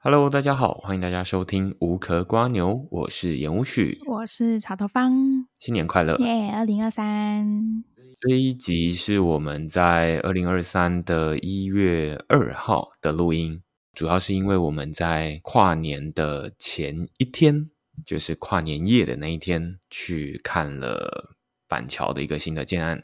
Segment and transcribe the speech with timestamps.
[0.00, 5.12] Hello，大家好，欢迎大家收听无壳瓜牛，我是严无许，我是草头方，
[5.58, 6.52] 新年快乐，耶！
[6.54, 7.82] 二零二三，
[8.16, 13.60] 这一集是我们在二零二三的一月二号的录音，
[13.92, 17.68] 主要是因为我们在跨年的前一天，
[18.06, 21.34] 就是跨年夜的那一天，去看了
[21.66, 23.02] 板桥的一个新的建案。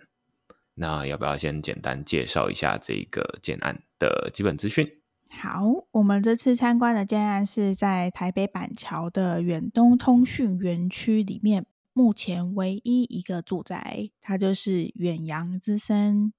[0.76, 4.88] 那要不要先简单介绍一下这个建案的基本资讯？
[5.30, 16.32] 好，我们这次参观的建案是在台北板桥的远东通讯园区里面，目前唯一一个住宅，它就是远洋之森。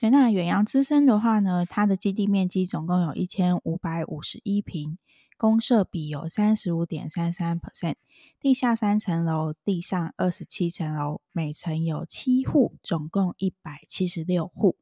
[0.00, 4.96] 对，那远洋之森的话呢，它的基地面积总共有一千五百五十一坪，
[5.36, 7.96] 公设比有三十五点三三 percent，
[8.40, 14.76] 地下三层楼，地上二十七层楼，每层有七户，总共一百七十六户。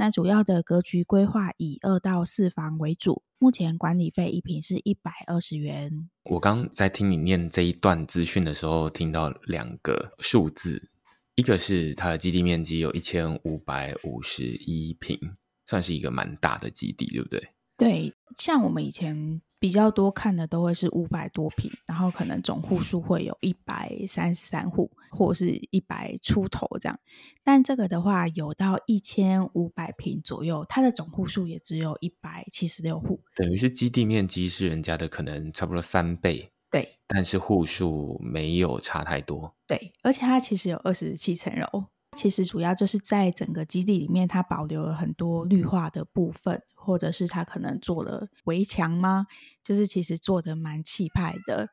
[0.00, 6.08] 那主要的格局规划以二到四房为主，目前管理费一平是一百二十元。
[6.24, 10.88] 我刚在听你念这一段资讯的时候，听到两个数字，
[11.34, 15.18] 一个是它的基地面积有一千五百五十一平，
[15.66, 17.48] 算是一个蛮大的基地，对不对？
[17.76, 19.42] 对，像我们以前。
[19.60, 26.98] 比较多看的都会是五百多平，然后可能总户数会有一百三十三户，或是一百出头这样。
[27.44, 36.50] 但这个的话有到一千五百平左右，它的总户数也只有一百七十六户，等于是基地面积是人家的可能差不多三倍。
[36.70, 39.54] 对，但是户数没有差太多。
[39.66, 41.84] 对，而且它其实有二十七层楼。
[42.16, 49.26] 其实主要就是在整个基地里面，它保留了很多绿化的部分，或者是它可能做了围墙吗？
[49.62, 51.70] 就是其实做的蛮气派的。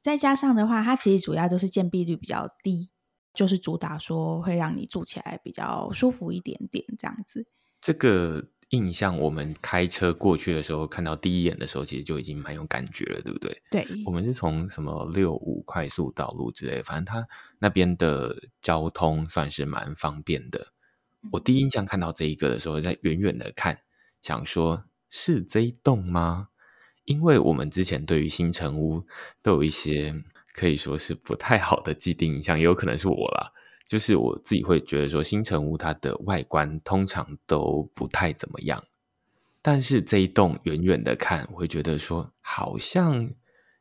[0.00, 2.90] 再加上的话，它其实主要就是建蔽率比较低，
[3.34, 7.46] 就是主打说会让你住起来比较舒服一点点这样子。
[7.80, 8.48] 这个。
[8.70, 13.62] 印象，我们开车过去的时候，看到第一眼的时候，其实就已经蛮有感觉了，对不对？
[13.70, 17.26] 对，我们是从什么六五快速道路之类，反正它
[17.58, 20.72] 那边的交通算是蛮方便的。
[21.32, 23.80] 我第一印象看到这一个的时候，在远远的看，
[24.22, 26.48] 想说是这一栋吗？
[27.06, 29.04] 因为我们之前对于新城屋
[29.42, 30.14] 都有一些
[30.54, 33.52] 可以说是不太好的既定印象，也有可能是我啦。
[33.90, 38.84] 就是我自己会觉得说，新城屋它的外观通常都不太怎么样，
[39.60, 43.28] 但是这一栋远远的看，我会觉得说好像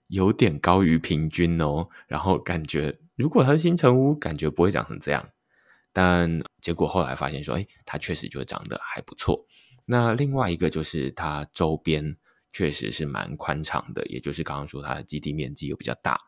[0.07, 1.87] 有点高于平均哦。
[2.07, 5.29] 然后感觉如果它是新城屋，感觉不会长成这样。
[5.93, 9.45] 但结果后来发现说，哎，它确实就长得还不错。
[9.85, 12.17] 那另外一个就是它周边
[12.51, 16.19] 确实是蛮宽敞的，也就是刚刚说它的基地面积又比较大。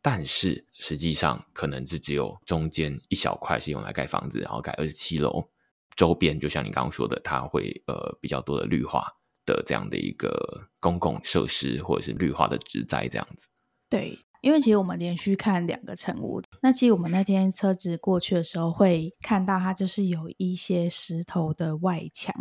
[0.00, 5.48] 但是实际上可能是只有中间一小块是用来盖房子，然后盖二十七楼，
[5.96, 9.06] 周边就像你刚刚说的，它会呃比较多的绿化
[9.44, 13.48] 的这样的一个公共设施或者是绿化的植栽这样子。
[13.90, 22.34] 对，因为其实我们连续看两个成屋，那其实我们那天车子过去的时候会看到它就是有一些石头的外墙。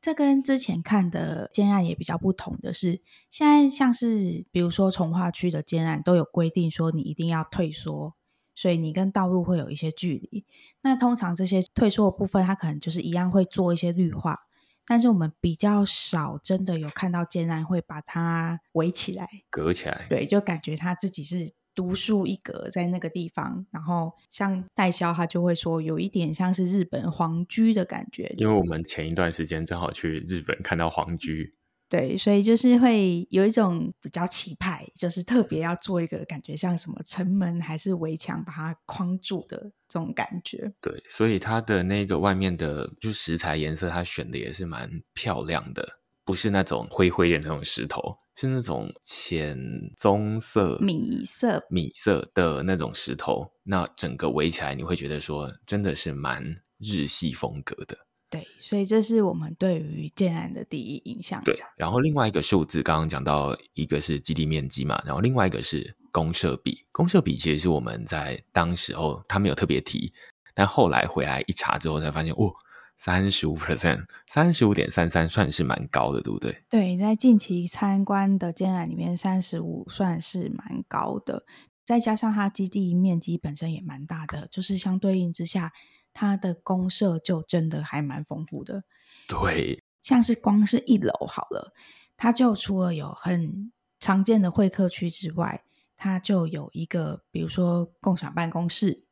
[0.00, 3.00] 这跟之前看的建案也比较不同的是，
[3.30, 8.14] 现在像是比如说从化区的建案都有规定说你一定要退缩，
[8.54, 10.44] 所以你跟道路会有一些距离。
[10.82, 14.38] 那通常这些退缩的部分，它可能就是一样会做一些绿化，
[14.86, 20.06] 但是我们比较少真的有看到建案会把它围起来、隔起来。
[20.08, 21.52] 对，就感觉它自己是。
[21.78, 28.34] 独树一格在那个地方，然后像代销，他就会说有一点像是日本皇居的感觉。
[28.36, 31.54] 因为我们前一段时间正好去日本看到皇居，
[31.88, 40.72] 对，所以就是会有一种比较气派，就是特别要做一个感觉像什么城门还是围墙把它框住的这种感觉。
[40.80, 46.00] 对，所以它的那个外面的就石材颜色，它选的也是蛮漂亮的。
[46.28, 49.58] 不是那种灰灰的那种石头，是那种浅
[49.96, 53.50] 棕色、米色、米色的那种石头。
[53.62, 56.44] 那整个围起来，你会觉得说，真的是蛮
[56.76, 57.96] 日系风格的。
[58.28, 61.42] 对，所以这是我们对于建案的第一印象。
[61.44, 66.84] 对，然后另外一个数字，刚刚讲到一个是基地面积嘛，然后另外一个是公设比。
[66.92, 70.12] 公设比其实是我们在当时候他没有特别提，
[70.54, 72.52] 但后来回来一查之后才发现，哦。
[72.98, 76.62] 三十五 percent， 三十五点三三算是蛮高的，对不对？
[76.68, 81.46] 对，在近期参观的建案里面，三十五算是蛮高的。
[81.84, 85.72] 再加上它基地面积本身也蛮大的，就是相对应之下，
[86.12, 88.84] 它的公社就真的还蛮丰富的。
[89.26, 91.72] 对，像是光是一楼好了，
[92.16, 95.64] 它就除了有很常见的会客区之外，
[95.96, 99.04] 它就有一个，比如说共享办公室。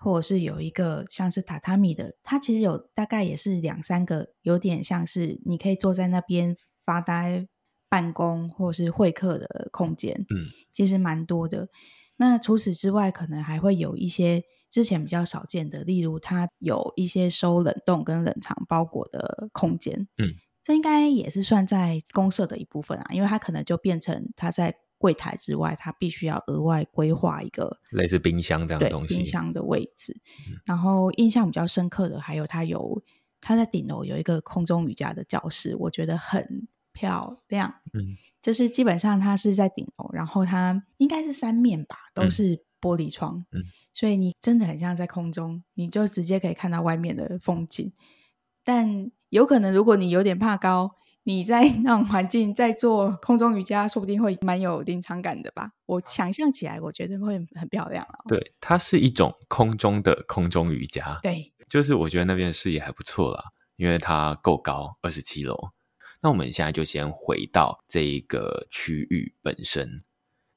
[0.00, 7.46] 或者是有一个像是榻榻米的，它其实有大概也是两三个，有点像是你可以坐在那边发呆，
[7.88, 11.68] 办公或是会客的空间，嗯，其实蛮多的。
[12.16, 20.32] 那除此之外，可能还会有一些之前比较少见的，例如它有一些收冷冻跟冷藏包裹的空间，嗯，
[20.62, 30.14] 这应该也是算在公社的一部分啊，因为它可能就变成它在柜台之外，它必须要额外规划一个类似冰箱这样的东西，冰箱的位置。
[30.46, 33.02] 嗯，然后印象比较深刻的还有它有
[33.40, 37.76] 它在顶楼有一个空中瑜伽的教室，我觉得很漂亮。
[37.94, 43.42] 嗯，就是基本上它是在顶楼，然后它应该是三面吧，都是玻璃窗。
[43.52, 43.62] 嗯，
[43.94, 47.90] 所以你真的很像在空中，你就直接可以看到外面的风景。
[48.62, 50.96] 但有可能如果你有点怕高。
[51.30, 55.70] 你在那种环境在做空中瑜伽，说不定会蛮有临场感的吧？
[55.86, 58.18] 我想象起来，我觉得会很漂亮哦。
[58.26, 61.20] 对，它是一种空中的空中瑜伽。
[61.22, 63.44] 对，就是我觉得那边的视野还不错啦，
[63.76, 65.70] 因为它够高，二十七楼。
[66.20, 70.02] 那我们现在就先回到这一个区域本身，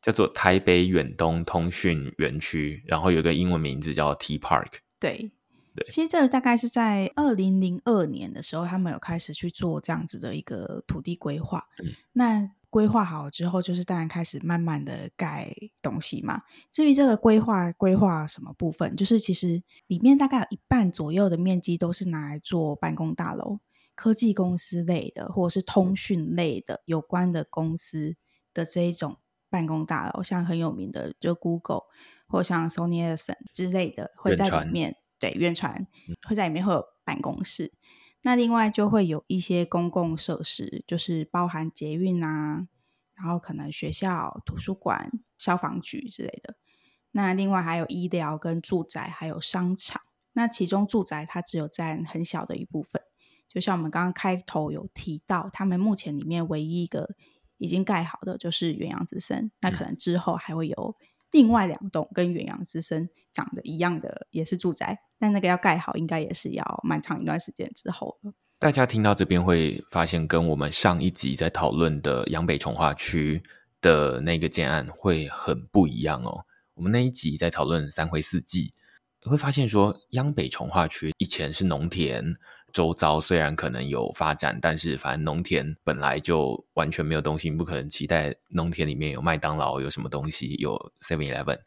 [0.02, 4.80] 叫做台北远东通讯园区，然后有个英文名字叫 T Park。
[5.00, 5.32] 对。
[5.76, 11.68] 对，其实这个大概是在二零零二年的时候，他们有开始去做这样子的一个土地规划。
[11.80, 16.42] 嗯，那规划好之后，就是当然开始慢慢的盖东西嘛。
[16.72, 23.60] 至于这个规划规划什么部分，就是其实里面大概有一半左右的面积都是拿来做办公大楼、
[23.96, 28.16] 科技公司类的，或者是通讯类的有关的公司
[28.54, 29.18] 的这一种
[29.50, 31.84] 办公大楼，像很有名的就 Google
[32.28, 34.98] 或像 Sony Ericsson 之类的会在里面。
[35.24, 35.88] 对，远传
[36.28, 37.80] 会在里面会有办公室，嗯，
[38.24, 42.68] 那另外就会有一些公共设施，就是包含捷运啊，
[43.16, 46.58] 然后可能学校、图书馆、消防局之类的。
[47.12, 50.02] 那另外还有医疗跟住宅，还有商场。
[50.34, 53.02] 那其中住宅它只有占很小的一部分，
[53.48, 57.16] 就像我们刚刚开头有提到，他们目前里面唯一一个
[57.58, 60.98] 已经盖好的就是远洋之森，那可能之后还会有。
[61.34, 68.32] 另外两栋跟远洋之森长得一样的也是住宅，但那个要盖好，应该也是要蛮长一段时间之后了。
[68.60, 73.44] 大家听到这边会发现，跟我们上一集在讨论的央北重化区
[73.82, 76.46] 的那个建案会很不一样哦。
[76.76, 78.74] 我们那一集在讨论三辉四季，
[79.24, 82.36] 会发现说央北重化区以前是农田。
[82.74, 91.60] 周遭虽然可能有发展，但是反正农田本来就完全没有东西，不可能期待农田里面有麦当劳，有什么东西，有 Seven Eleven。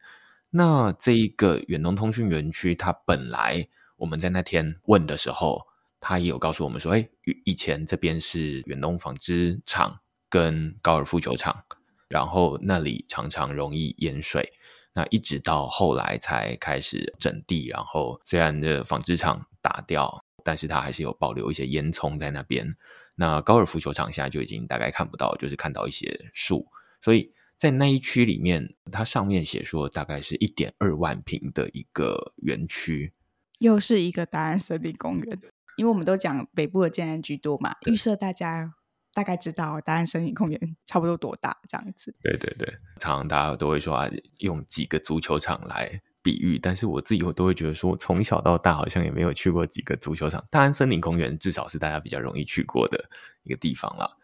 [0.50, 5.62] 那这一个远东通讯园区，它本来我们在那天问的时候，
[6.00, 7.08] 他也有告诉我们说，哎，
[7.44, 11.64] 以前这边是远东纺织厂跟高尔夫球场，
[12.08, 14.52] 然后那里常常容易淹水，
[14.92, 20.24] 那一直到后来才开始整地，然后虽然这纺织厂打掉。
[20.46, 22.76] 但是它还是有保留一些烟囱在那边。
[23.16, 26.68] 那高尔夫球场现在就已经大概看不到，就是看到一些树。
[27.02, 33.12] 所以在那一区里面，它上面写说大概是一点二万平的一个园区，
[33.58, 35.40] 又是一个大安森林公园。
[35.76, 38.72] 因为我们都讲北部的建安居多嘛，预设大家
[39.12, 42.14] 大概知道大安森林公园差不多多大这样子。
[42.22, 44.08] 对对对，常常大家都会说啊，
[44.38, 46.00] 用几个足球场来。
[46.26, 50.44] 比喻，但是我自己我都会觉得说，从小到大好像也没有去过几个足球场。
[50.50, 53.08] 大安森林公园至少是大家比较容易去过的
[53.44, 54.18] 一个地方了。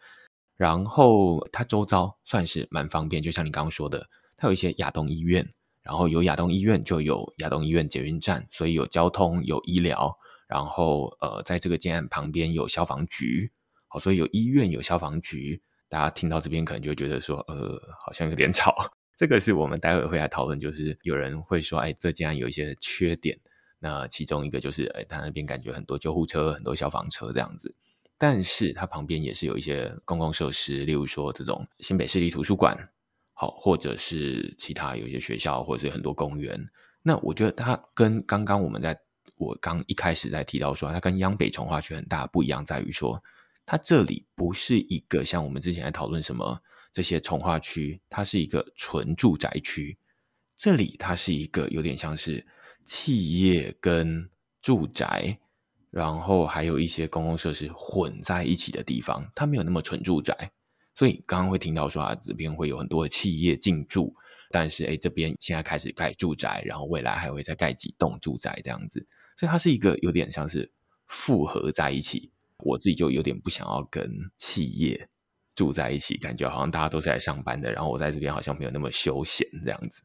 [0.57, 5.49] 然后它周遭算是蛮方便，就像你刚刚说的，它有一些亚东医院，
[5.81, 10.13] 然后有亚东医院就有亚东医院捷运站，所以有交通有医疗。
[10.45, 13.49] 然后呃，在这个建案旁边有消防局，
[13.87, 15.61] 好，所以有医院有消防局。
[15.87, 18.91] 大家听到这边可能就会觉得说，呃，好像有点吵。
[19.15, 23.39] 这个是我们待会会来讨论，就是有人会说，哎，这竟然有一些缺点。
[23.79, 27.75] 那其中一个就是，哎，他那边感觉很多救护车、很多消防车这样子。
[28.17, 32.77] 但是它旁边也是有一些公共设施，例如说这种新北市立图书馆，
[33.33, 36.57] 好，或者是其他有一些学校，或者是很多公园。
[37.01, 38.97] 那我觉得它跟刚刚我们在
[39.35, 43.21] 我刚一开始在提到说，它跟央北重划区很大不一样，在于说
[43.65, 46.61] 它这里不是一个像我们之前在讨论什么。
[46.93, 49.97] 这些重划区，它是一个纯住宅区。
[50.55, 52.45] 这里它是一个有点像是
[52.85, 54.29] 企业跟
[54.61, 55.39] 住宅，
[55.89, 59.29] 然后还有一些公共设施混在一起的地方。
[59.35, 60.51] 它没有那么纯住宅，
[60.93, 64.15] 所以刚刚会听到说啊，这边会有很多的企业进驻。
[64.51, 69.05] 但是哎，这边现在开始盖住宅，然后未来还会再盖几栋住宅这样子。
[69.35, 70.71] 所以它是一个有点像是
[71.07, 72.31] 复合在一起。
[72.59, 75.09] 我自己就有点不想要跟企业。
[75.55, 80.03] 住在一起，感觉好像大家都是来上班的，然后我在这边好像没有那么休闲这样子。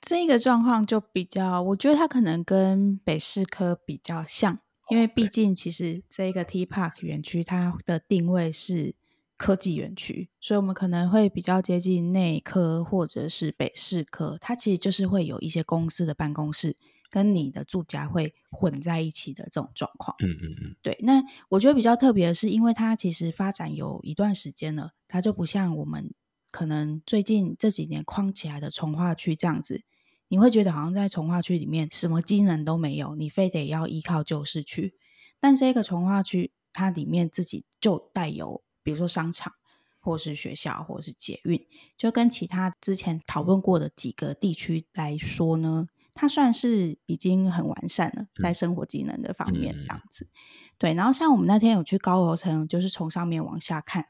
[0.00, 4.56] 这个状况就比较，我觉得它可能跟北市科比较像，
[4.90, 8.94] 因为毕竟其实这个 T Park 园区它的定位是
[9.36, 16.76] 科技园区，所以我们可能会比较接近内科或者是北市科，它其实就是会有一些公司的办公室
[17.10, 20.16] 跟你的住家会混在一起的这种状况。
[20.20, 20.98] 嗯嗯嗯，对。
[21.02, 26.12] 那我觉得比较特别的是，因为它其实发展有一段时间了，它就不像我们
[26.50, 29.82] 可能最近这几年框起来的从化区这样子。
[30.30, 34.94] 你会觉得好像在从化区里面什么机能都没有，你非得要依靠旧市区。
[35.40, 39.54] 但这个从化区它里面自己就带有，比如说商场，
[40.00, 45.88] 或是学校，或是捷运，就跟其他之前讨论过的几个地区来说呢，
[46.20, 50.28] 它算是已经很完善了，在生活技能的方面这样子。
[50.76, 54.06] 对，然后像我们那天有去高楼层，就是从上面往下看，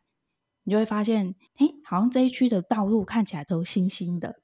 [0.65, 4.41] 你就会发现，哎，好像这一区的道路看起来都新新的。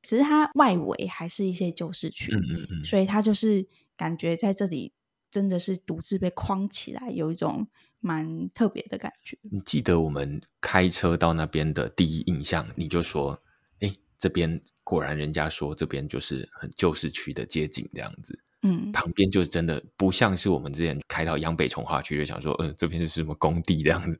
[0.00, 4.94] 只是它外围还是一些旧市区，嗯嗯嗯，所以它就是感觉在这里
[5.30, 7.68] 真的是独自被框起来，有一种
[8.00, 9.38] 蛮特别的感觉。
[9.42, 13.51] 你记得我们开车到那边的第一印象，你就说：“哎，
[14.22, 24.18] 这边果然人家说这边就是很旧市区的街景这样子。”嗯，旁边就真的不像是我们之前开到央北从化区就想说：“嗯、呃，这边是什么工地这样子。”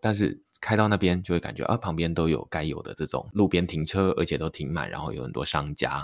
[0.00, 0.40] 但是。
[0.58, 6.02] 开到那边就会感觉啊，旁边都有该有的这种路边停车，而且都停满，然后有很多商家。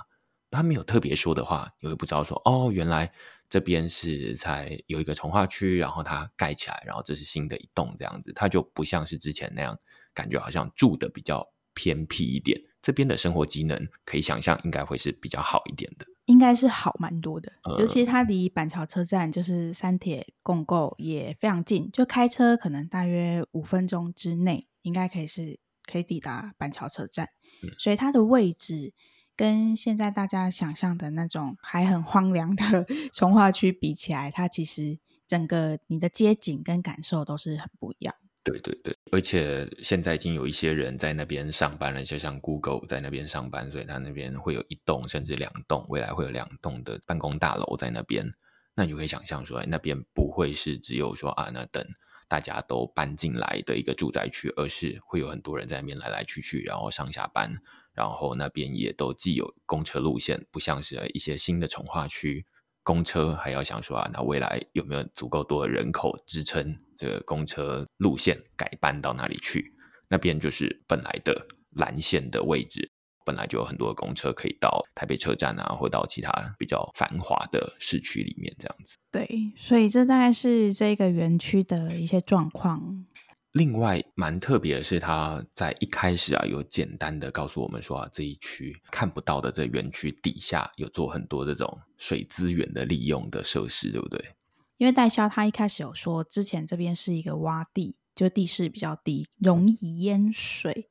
[0.51, 3.11] 他没有特别说的话，你会不知道说哦，原来
[3.49, 9.75] 这边是才有一个从化区，然后它盖起来，然后这是新的一栋这样子，它就不像是之前那样，
[10.13, 12.61] 感觉好像住的比较偏僻一点。
[12.83, 16.07] 这边的生活机能可以想象，应该会是比较好一点的。
[16.27, 27.29] 应该是好蛮多的，嗯、尤其它离板桥车站就是三铁共构也非常近，就开车可能大约五分钟之内，应该可以是可以抵达板桥车站。
[27.65, 28.95] 嗯、所以它的位置
[29.35, 38.15] 跟现在大家想象的那种还很荒凉的 从化区比起来，它其实整个你的街景跟感受都是很不一样。
[38.45, 48.29] 对对对，而且现在已经有一些人在那边上班了，就像 Google 在那边上班，所以他那边会有一栋甚至两栋，未来会有两栋的办公大楼在那边。
[48.75, 51.87] 那你就可以想象说，那边不会是只有说啊，那等
[52.27, 57.53] 大家都搬进来的一个住宅区，而是会有很多人在那边来来去去，然后上下班，
[57.93, 62.45] 然后那边也都既有公车路线，不像是一些新的重化区。
[62.83, 69.73] 公车还要想说啊，那未来有没有足够多的人口支撑这个公车路线改搬到哪里去？
[70.09, 71.47] 那边就是本来的
[71.77, 72.91] 蓝线的位置，
[73.25, 78.99] 本来就有很多公车可以到台北车站啊，或到其他比较繁华的市区里面这样子。
[79.11, 83.07] 对，所以这大概是这个园区的一些状况。
[83.53, 94.35] 另外，蛮特别的是，他在一开始啊，有简单的告诉我们说啊，这一区看不到的这园区底下有做很多这种水资源的利用的设施，对不对？
[94.79, 100.89] 因为代销他一开始有说，之前这边是一个洼地，就地势比较低，容易淹水。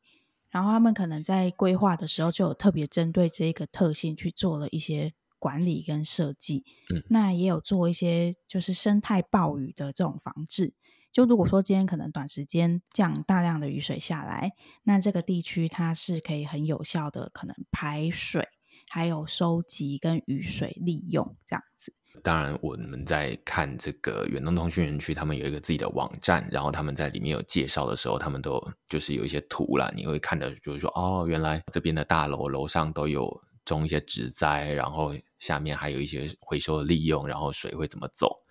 [0.52, 6.64] 然后他们可能在规划的时候就有特别针对这个特性去做了一些管理跟设计。
[6.94, 10.74] 嗯，那也有做一些就是生态暴雨的这种防治。
[11.12, 14.54] 就如果说今天可能短时间降大量的雨水下来，
[14.84, 18.48] 那这个地区它是可以很有效的可能排水，
[18.90, 21.94] 还有收集跟雨水利用这样子。
[22.24, 38.42] 当然，我们在看这个远东通讯园区，他们有一个自己的网站，然后他们在里面有介绍的时候，他们都就是有一些图啦，你会看的就是说，哦，原来这边的大楼楼上都有种一些植栽，然后下面还有一些回收的利用，然后水会怎么走。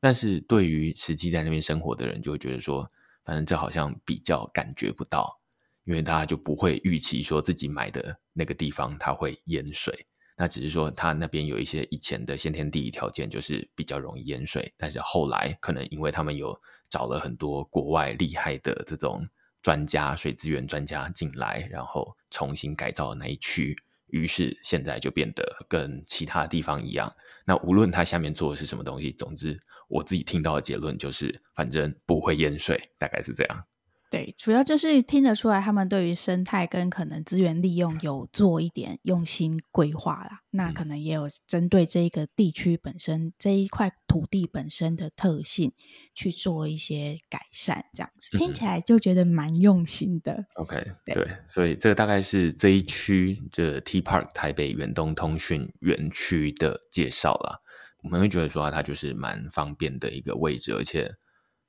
[0.00, 2.90] 但是对于实际在那边生活的人，就会觉得说，
[3.22, 5.38] 反正这好像比较感觉不到，
[5.84, 10.06] 因为他就不会预期说自己买的那个地方它会淹水。
[10.36, 14.72] 那只是说它那边有一些以前的先天地理条件，就是比较容易淹水。
[14.78, 19.22] 但是后来可能因为他们有找了很多国外厉害的这种
[19.60, 23.76] 专家、水资源专家进来，然后重新改造那一区。
[24.06, 27.14] 于是现在就变得跟其他地方一样。
[27.44, 33.64] 那无论它下面做的是什么东西，总之我自己听到的结论就是，反正不会淹水，大概是这样。
[34.10, 40.40] 对，主要就是听得出来，他们对于生态跟可能资源利用有做一点用心规划啦。
[40.50, 45.72] 那可能也有针对这一个地区本身、嗯、这一块土地本身的特性
[46.12, 50.44] 去做一些改善，这样子听起来就觉得蛮用心的。
[50.54, 57.60] OK，对，对，所以这个大概是这一区的 T Park 台北远东通讯园区的介绍啦。
[58.02, 61.14] 我们会觉得说它就是蛮方便的一个位置，而且。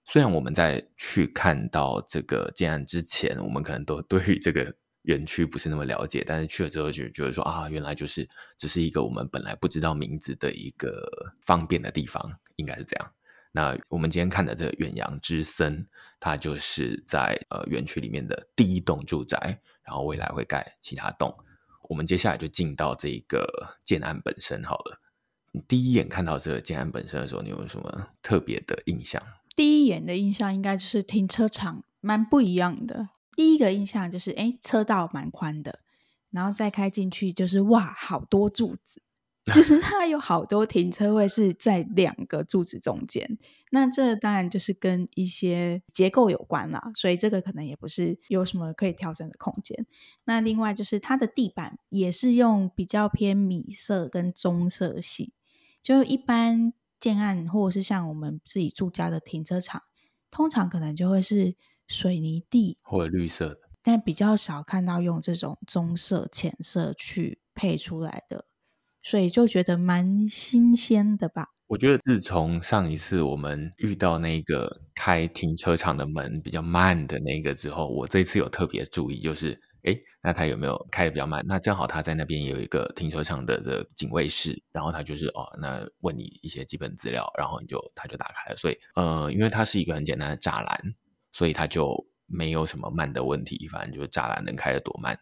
[0.04, 11.08] 虽然我们在去看到这个建案之前，我们可能都对于这个园区不是那么了解，但是去了之后就觉得说啊，原来就是只是一个我们本来不知道名字的一个
[11.44, 13.12] 方便的地方，应该是这样。
[13.52, 15.88] 那我们今天看的这个远洋之森，
[16.20, 19.38] 它就是在呃园区里面的第一栋住宅，
[19.84, 21.32] 然后未来会盖其他栋。
[21.84, 25.01] 我们接下来就进到这个建案本身好了。
[25.52, 29.22] 你第一眼看到这个建安本身的时候，你有什么特别的印象？
[29.56, 33.10] 第一眼的印象应该就是停车场蛮不一样的。
[33.36, 35.80] 第一个印象就是，哎，车道蛮宽的，
[36.30, 39.02] 然后再开进去就是哇，好多柱子。
[39.52, 43.40] 就是 它有好多停车位是在两个柱子中间，
[43.72, 49.88] 那这当然就是跟一些结构有关啦，所以这个可能也不是有什么可以调整的空间。
[50.26, 55.34] 那另外就是它的地板也是用比较偏米色跟棕色系，
[55.82, 59.82] 就一般建案或者是像我们自己住家的停车场，
[60.30, 61.56] 通常可能就会是
[61.88, 68.46] 水泥地或者绿色的，但比较少看到用这种棕色、浅色去配出来的。
[69.04, 71.48] 所以就觉得蛮新鲜的吧。
[71.66, 81.44] 我觉得自从上一次我们遇到那个开停车场的门比较慢的那个之后，我这次有特别注意，就是诶，那他有没有开的比较慢？
[81.48, 88.56] 那正好他在那边有一个停车场的的警卫室，然后他就是哦，那问你一些基本资料，然后你就他就打开了。
[88.56, 90.96] 所以呃，因为它是一个很简单的栅栏，
[91.32, 91.96] 所以他就
[92.26, 95.20] 没有什么慢的问题，反正就是栅栏能开得多慢。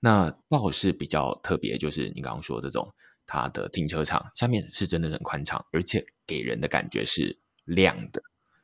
[0.00, 2.92] 那倒是比较特别，就是你刚刚说这种。
[3.28, 8.22] 它的停车场下面是真的很宽敞，而且给人的感觉是亮的。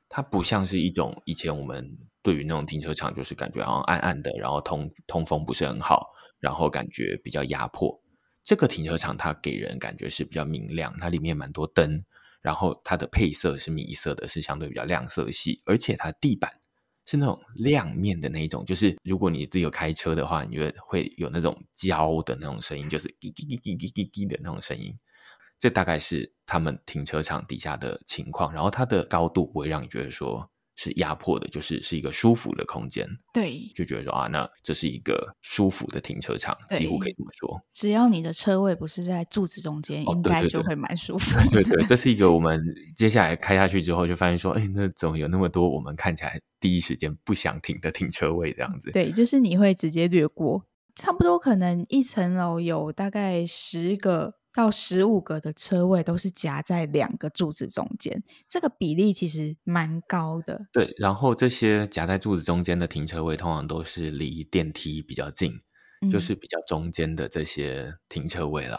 [0.09, 8.00] 它不像是一种以前我们对于那种停车场，就是感觉好像暗暗的，然后通通风不是很好，然后感觉比较压迫。
[8.45, 12.05] 这个停车场它给人感觉是比较明亮，它里面蛮多灯，
[12.41, 16.50] 然后它的配色是米色的，是相对比较亮色系，而且它地板。
[17.05, 24.97] 是那种亮面的那一种，就是如果你自己有开车的话，你觉得会有那种胶的那种声音，就是滴滴滴滴滴滴滴的那种声音。
[25.59, 33.07] 这大概是他们停车场底下的情况，然后它的高度不会让你觉得说是压迫的，就是是一个舒服的空间。
[33.33, 37.61] 对，就觉得说啊，那这是一个舒服的停车场，几乎可以这么说。
[37.73, 41.39] 只要你的车位不是在柱子中间，哦、应该就会蛮舒服。
[41.50, 42.63] 对对对，这是一个 我们
[42.97, 48.91] 接下来开下去之后就发现说，哎，那怎么有那么多我们看起来第一时间不想停的停车位这样子？
[48.93, 54.35] 对，就是你会直接略过，差不多可能一层楼有大概十个。
[54.54, 60.67] 到十五个的车位都是夹在两个柱子中间，这个比例其实蛮高的。
[60.73, 65.52] 对，然后这些夹在柱子中间的停车位，通常都是离电梯比较近，
[66.02, 68.78] 嗯、就是比较中间的这些停车位了。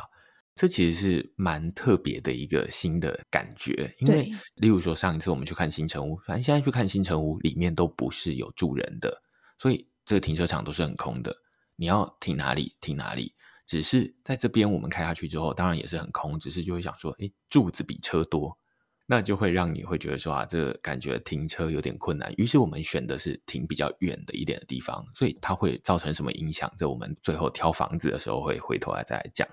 [0.55, 9.23] 这其实是蛮特别的一个新的感觉，因为例如说上一次我们去看新城屋，反正现在去看新城屋，里面都不是有住人的，
[9.57, 11.35] 所以这个停车场都是很空的，
[11.75, 13.33] 你要停哪里停哪里。
[13.65, 16.37] 只是在这边，我们开下去之后，当然也是很空。
[16.37, 18.57] 只是就会想说，诶，柱子比车多，
[19.05, 22.33] 那就会让你会觉得说啊，这个感觉停车有点困难。
[22.37, 26.71] 于是我们选的是停比较远的一点的地方，所以它会造成什么影响？
[26.77, 29.47] 这我们最后挑房子的时候会回头来再来讲。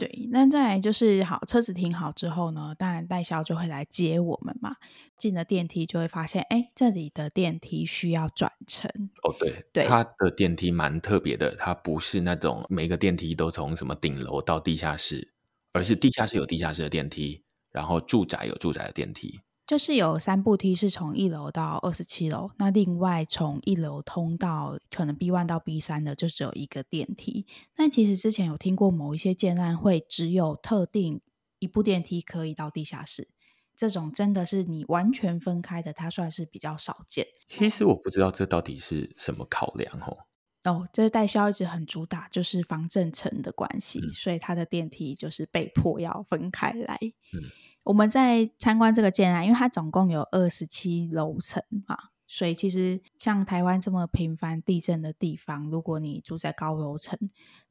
[0.00, 4.76] 对，那再来就是好，车子停好之后呢，当然代销就会来接我们嘛。
[5.18, 8.90] 进了电梯就会发现，哎，这里的电梯需要转乘。
[9.22, 15.34] 哦，对，对，它的电梯蛮特别的，它不是那种每个电梯都从什么顶楼到地下室，
[15.72, 19.38] 而是地下室有地下室的电梯，然后住宅有住宅的电梯。
[19.70, 27.46] 就是有三部梯是从一楼到二十七楼，那另外从一楼通到可能 B one 到 B 三的就只有一个电梯。
[27.76, 31.20] 但其实之前有听过某一些建案会只有特定
[31.60, 33.28] 一部电梯可以到地下室，
[33.76, 37.28] 这种真的是你完全分开的，它算是比较少见。
[37.46, 40.26] 其实我不知道这到底是什么考量哦。
[40.64, 46.98] 哦，这代销一直很主打就是防震层的关系，嗯，所以它的电梯就是被迫要分开来。
[47.32, 47.48] 嗯。
[47.82, 57.18] 我们在参观这个建案，因为它总共有二十七楼层啊，所以其实像台湾这么频繁地震的地方，如果你住在高楼层，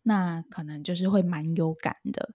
[0.02, 2.34] 那可能就是会蛮有感的。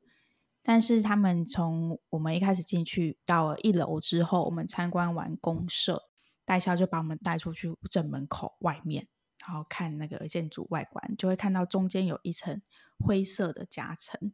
[0.63, 6.05] 但是他们从我们一开始进去到了一楼之后，我们参观完公社，
[6.47, 9.09] 代销就把我们带出去正门口外面，
[9.45, 12.63] 然后看那个建筑外观，就会看到中间有一层
[12.99, 14.33] 灰色的夹层，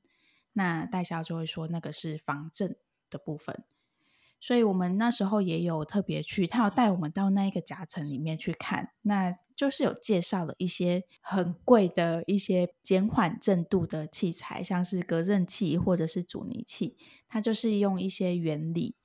[0.52, 2.76] 那代销就会说那个是防震
[3.10, 3.64] 的部分，
[4.40, 16.96] 所以我们那时候也有特别去，他有带我们到那一个夹层里面去看，那就是有介绍了一些很贵的一些减缓震度的器材，像是隔震器或者是阻尼器，
[17.28, 18.96] 它就是用一些原理，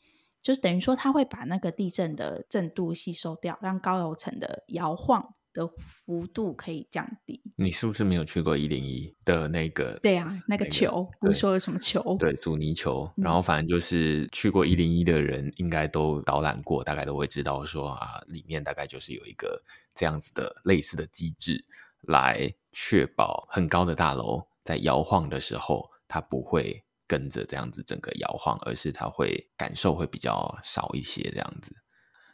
[0.41, 7.41] 就是等于说它会把那个地震的震度吸收掉，让高楼层的摇晃的幅度可以降低。
[7.55, 9.97] 你是不是没有去过一零一的那个？
[10.03, 12.17] 对啊，那个球，不是说有什么球？
[12.19, 13.09] 对，阻尼球。
[13.15, 19.63] 然后反正就是去过一零一的人，应该都导览过，大概都会知道说啊，里面大概就是有一个
[19.95, 21.63] 这样子的类似的机制，
[22.01, 31.73] 来确保很高的大楼在摇晃的时候，它不会跟着这样子整个摇晃，而是它会感受会比较少一些这样子。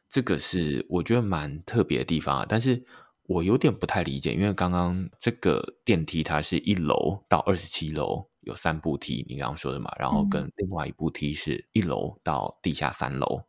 [0.09, 2.83] 这个是我觉得蛮特别的地方啊，但是。
[3.31, 13.45] 我有点不太理解，因为刚刚这个电梯它是一楼到二十七楼有三部梯，你刚刚说的嘛，然后跟另外一部梯是一楼到地下三楼，嗯、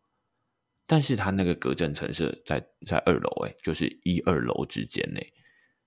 [0.86, 5.20] 但是它那个隔震层是在在二楼，哎，就是一二楼之间呢，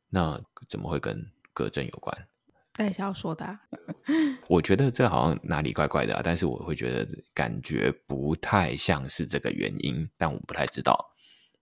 [0.10, 2.28] 那怎么会跟隔震有关？
[2.74, 3.62] 在校说的、啊，
[4.50, 11.15] 我觉得这好像哪里怪怪的啊，但是我会觉得感觉不太像是这个原因，但我不太知道。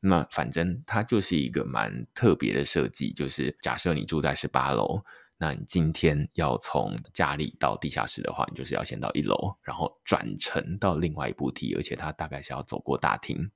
[0.06, 5.02] 那反正它就是一个蛮特别的设计，就是假设你住在十八楼，
[5.38, 13.50] 那你今天要从家里到地下室的话，你就是要先到一楼，然后转乘到另外一部梯，而且它大概是要走过大厅，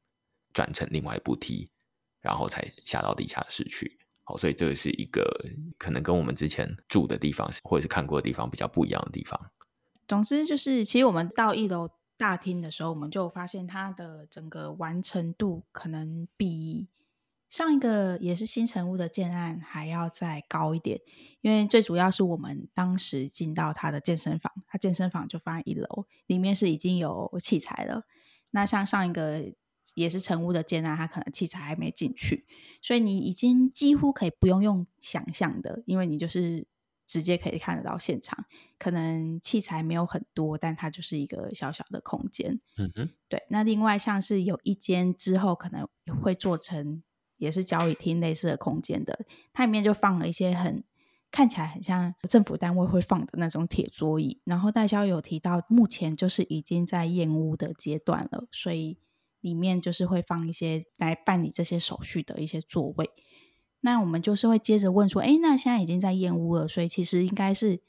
[0.54, 1.70] 转乘另外一部梯，
[2.22, 4.00] 然后才下到地下室去。
[4.24, 5.30] 好，所以这个是一个
[5.78, 9.52] 可能跟我们之前住的地方或者是看过的地方比较不一样的地方。
[10.08, 11.90] 总之就是，其实我们到一楼。
[12.18, 16.88] 大厅的时候，我们就发现它的整个完成度可能比
[17.48, 21.00] 上一个也是新成屋的建案还要再高一点。
[21.42, 28.04] 因为最主要是我们当时进到他的健身房，他健身房就放在一楼，里面是已经有器材了。
[28.50, 29.54] 那像上一个
[29.94, 32.46] 也是成屋的建案，它可能器材还没进去，
[32.82, 36.68] 所以你已经几乎可以不用用想象的，因为你就是。
[37.08, 38.46] 直接可以看得到现场，
[38.78, 42.60] 可能器材没有很多，但它就是一个小小的空间。
[42.78, 43.42] 嗯哼，对。
[43.50, 45.88] 那另外像是有一间之后可能
[46.22, 47.02] 会做成
[47.38, 50.84] 也是交易厅类似的空间的，它里面就放了一些很
[51.32, 54.42] 看起来很像政府单位会放的那种铁桌椅。
[54.44, 58.98] 然后代销有提到，目前就是已经在验屋的阶段了，所以
[59.40, 63.10] 里面就是会放一些来办理这些手续的一些座位。
[63.82, 67.80] 那我们就是会接着问说，哎，那现在已经在验屋了，所以其实应该是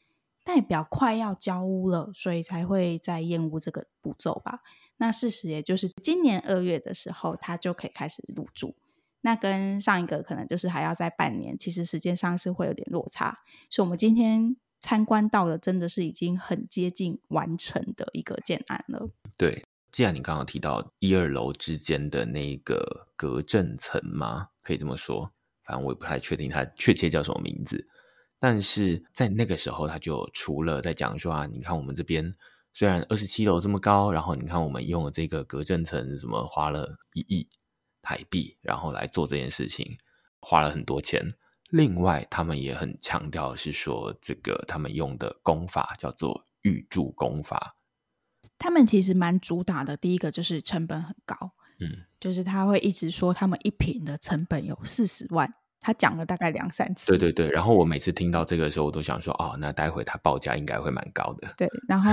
[0.44, 4.61] 代表快要交屋了，所以才会在验屋这个步骤吧？
[4.98, 8.74] 那事实也就是今年二月的时候，它就可以开始入住。
[9.20, 13.40] 那跟上一个可能就是还要再半年，其实时间上是会有点落差。
[13.68, 19.11] 所以，我们今天参观到的真的是已经很接近完成的一个建案了。
[19.37, 24.48] 对，既然你刚刚提到一二楼之间的那个隔震层吗？
[24.62, 25.33] 可以这么说。
[25.68, 27.87] 反正我也不太确定它确切叫什么名字，
[28.38, 32.35] 但是在那个时候，他就除了在讲说啊，你看我们这边
[32.72, 37.46] 虽然二十七楼这么高，然后你看我们用了这个隔震层，什么花了一亿
[38.00, 39.98] 台币，然后来做这件事情，
[40.40, 41.35] 花了很多钱。
[41.70, 47.76] 另外，他们也很强调是说，这个他们用的功法叫做预铸工法。
[48.59, 51.52] 他们其实蛮主打的，第一个就是成本很高。
[51.80, 55.48] 嗯，就是他会一直说他们一瓶的成本有四十万，
[55.80, 57.12] 他讲了大概两三次。
[57.12, 61.54] 对对对，然后我每次听到这个时候，我都想说，哦，那待会他报价应该会蛮高的。
[61.56, 62.10] 对，然后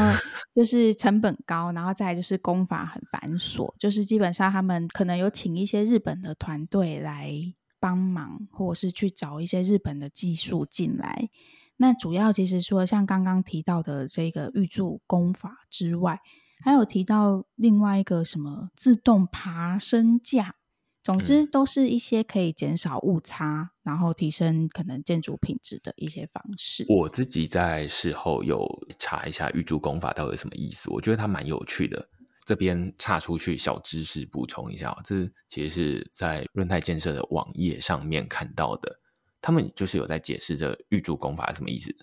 [0.54, 7.32] 就是成本高，然后再来就是工法很繁琐，就是基本上他们可能有请一些日本的团队来
[7.80, 11.30] 帮忙，或者是去找一些日本的技术进来。
[11.78, 16.20] 那主要其实说像刚刚提到的这个预祝功法之外。
[16.66, 20.56] 还有提到另外一个什么自动爬升架，
[21.04, 26.84] 总之都是一些可以减少误差，嗯、然后提升可能建筑品质的一些方式。
[26.90, 32.10] 我自己在事后有查一下预铸工法到底什么意思，我觉得它蛮有趣的。
[32.48, 39.00] 这边岔出去小知识补充一下，这其实是在润泰建设的网页上面看到的，
[39.40, 41.96] 他们就是有在解释这预铸工法是什么意思。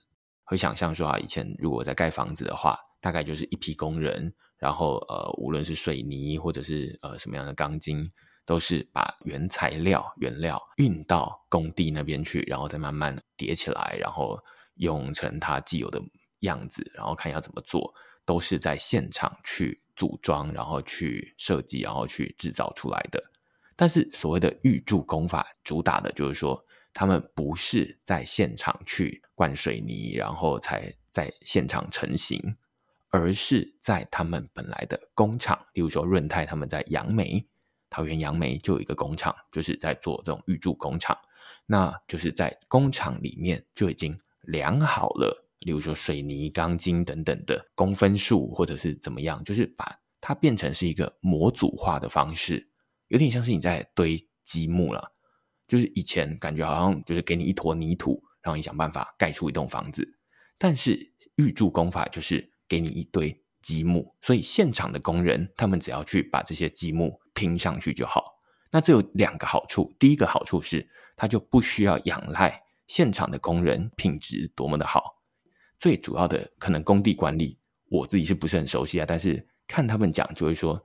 [0.44, 2.78] 会想象说啊，以前如果在盖房子的话。
[3.02, 8.08] 大概就是一批工人，然后呃，无论是水泥或者是呃什么样的钢筋，
[8.46, 14.38] 都是把原材料原料运到工地那边去，然后再慢慢叠起来，然后
[14.76, 16.00] 用成它既有的
[16.42, 17.92] 样子，然后看要怎么做，
[18.24, 23.20] 都是在现场去组装，然后去设计，然后去制造出来的。
[23.74, 32.38] 但是所谓的预铸工法，主打的就是说，他们不是在现场去灌水泥，然后才在现场成型。
[33.12, 37.46] 而是在他们本来的工厂，例如说润泰他们在杨梅，
[37.90, 41.16] 桃园杨梅就有一个工厂，就是在做这种预铸工厂。
[41.66, 52.66] 那就是在工厂里面就已经量好了，例如说水泥、钢筋等等的公分数，或者是怎么样，就是把它变成是一个模组化的方式，
[53.08, 55.12] 有点像是你在堆积木了。
[55.68, 60.18] 就是以前感觉好像就是给你一坨泥土，让你想办法盖出一栋房子。
[60.58, 68.38] 但是预铸工法就是给你一堆积木，所以现场的工人他们只要去把这些积木拼上去就好。
[68.70, 75.20] 那这有两个好处，第一个好处是他就不需要仰赖现场的工人品质多么的好。
[75.78, 77.58] 最主要的可能工地管理，
[77.90, 79.04] 我自己是不是很熟悉啊？
[79.06, 80.82] 但是看他们讲就会说。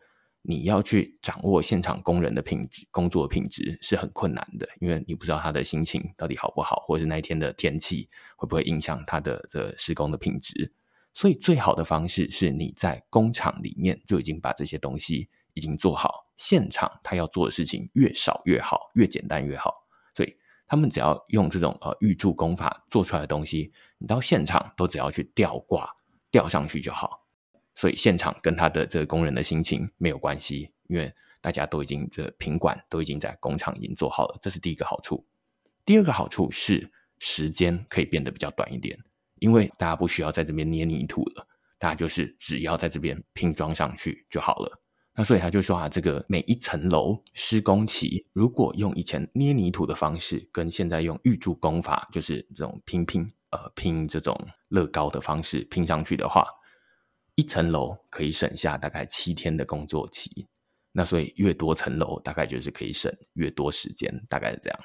[0.50, 10.72] 你要去掌握现场工人的品质，工作品质是很困难的，因为你不知道他的心情到底好不好，或者是那一天的天气会不会影响他的这施工的品质。
[11.18, 19.74] 所以最好的方式是你在工厂里面就已经把这些东西已经做好，现场他要做的事情越少越好，越简单越好。
[20.14, 25.92] 所以他们只要用这种呃预铸工法做出来的东西，你到现场都只要去吊挂
[26.30, 27.26] 吊上去就好。
[27.74, 35.26] 所以现场跟他的这个工人的心情没有关系，因为大家都已经这品管都已经在工厂已经做好了，这是第一个好处。
[35.84, 39.00] 第二个好处是时间可以变得比较短一点，
[39.40, 41.48] 因为大家不需要在这边捏泥土了，
[41.80, 44.82] 大家就是只要在这边拼装上去就好了。
[45.16, 56.46] 那所以他就说啊，这个每一层楼施工期，如果用以前捏泥土的方式，跟现在用预铸工法，就是这种拼拼呃拼这种乐高的方式拼上去的话。
[57.34, 60.48] 一层楼可以省下大概七天的工作期，
[60.92, 64.80] 那所以越多层楼，大概就是可以省越多时间，大概是这样。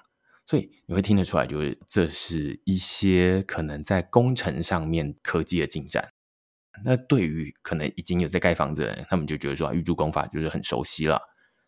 [0.47, 6.13] 所以你会听得出来，就是这是一些可能在工程上面科技的进展。
[6.85, 11.21] 那对于可能已经有在盖房子的人，他们就觉得说预铸工法就是很熟悉了。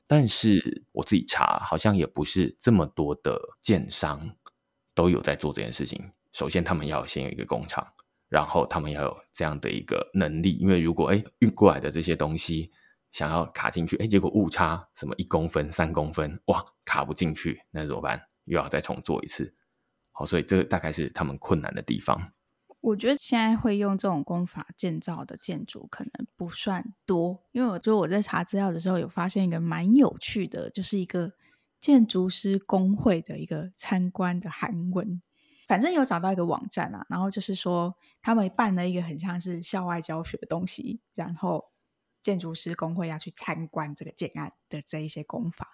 [0.07, 4.35] 但是我自己查，好像也不是这么多的建商
[4.95, 6.11] 都有在做这件事情。
[6.33, 7.87] 首先，他们要先有一个工厂。
[8.31, 12.73] 然后他们要有这样的一个能力，因为如果哎运过来的这些东西
[13.13, 18.21] 想要卡进去，哎结果误差什么一公分、三公分，哇卡不进去，那怎么办？
[18.45, 19.55] 又要再重做一次。
[20.13, 22.33] 好，所以这大概是他们困难的地方。
[22.81, 31.33] 我觉得现在会用这种工法建造的建筑可能不算多，因为我觉得我在查资料的时候有发现一个蛮有趣的，就是一个
[31.81, 35.23] 建筑师公会的一个参观的韩文。
[35.67, 41.73] 反正有找到一个网站啊，然后就是说他们办了一个很像是校外教学的东西，然后
[42.21, 45.71] 建筑师公会要去参观这个建案的这一些工法，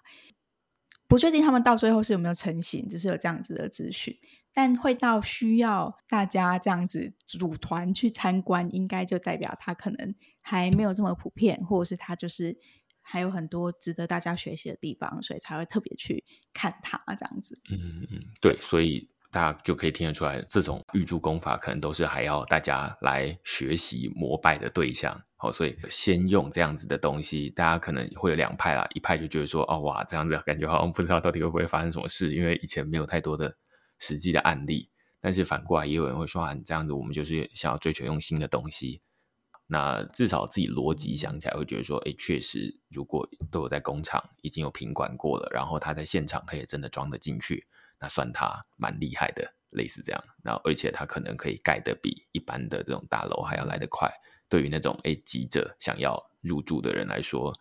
[1.11, 4.17] 不确定他们到最后是有没有成型，只是有这样子的资讯，
[4.53, 12.57] 但会到需要大家这样子组团去参观，应该就代表他可能还没有这么普遍，或者是他就是
[13.01, 17.59] 还有很多值得大家学习的地方，所以才会特别去看它这样子。
[17.69, 19.09] 嗯嗯，对，所以。
[19.33, 25.23] 大家就可以听得出来，这种预铸工法可能都是还要大家来学习膜拜的对象。
[25.41, 28.87] 好，所以先用这样子的东西，大家可能会有两派啦。
[28.93, 33.57] 一派就觉得说，哦哇，这样子感觉好像不知道到底会不会发生什么事，因为以前没有太多的
[33.97, 34.91] 实际的案例。
[35.19, 39.01] 但是反过来，也有人会说，啊，这样子我们就是想要追求用新的东西。
[39.65, 47.65] 那至少自己逻辑想起来，会觉得说，哎，确实，如果都有在工厂已经有品管过了，然后他在现场他也真的装得进去。
[47.99, 50.23] 那算他蛮厉害的，类似这样。
[50.43, 54.07] 那而且他可能可以盖得比一般的这种大楼还要来得快。
[54.51, 57.51] 对于那种诶急着想要入住的人来说，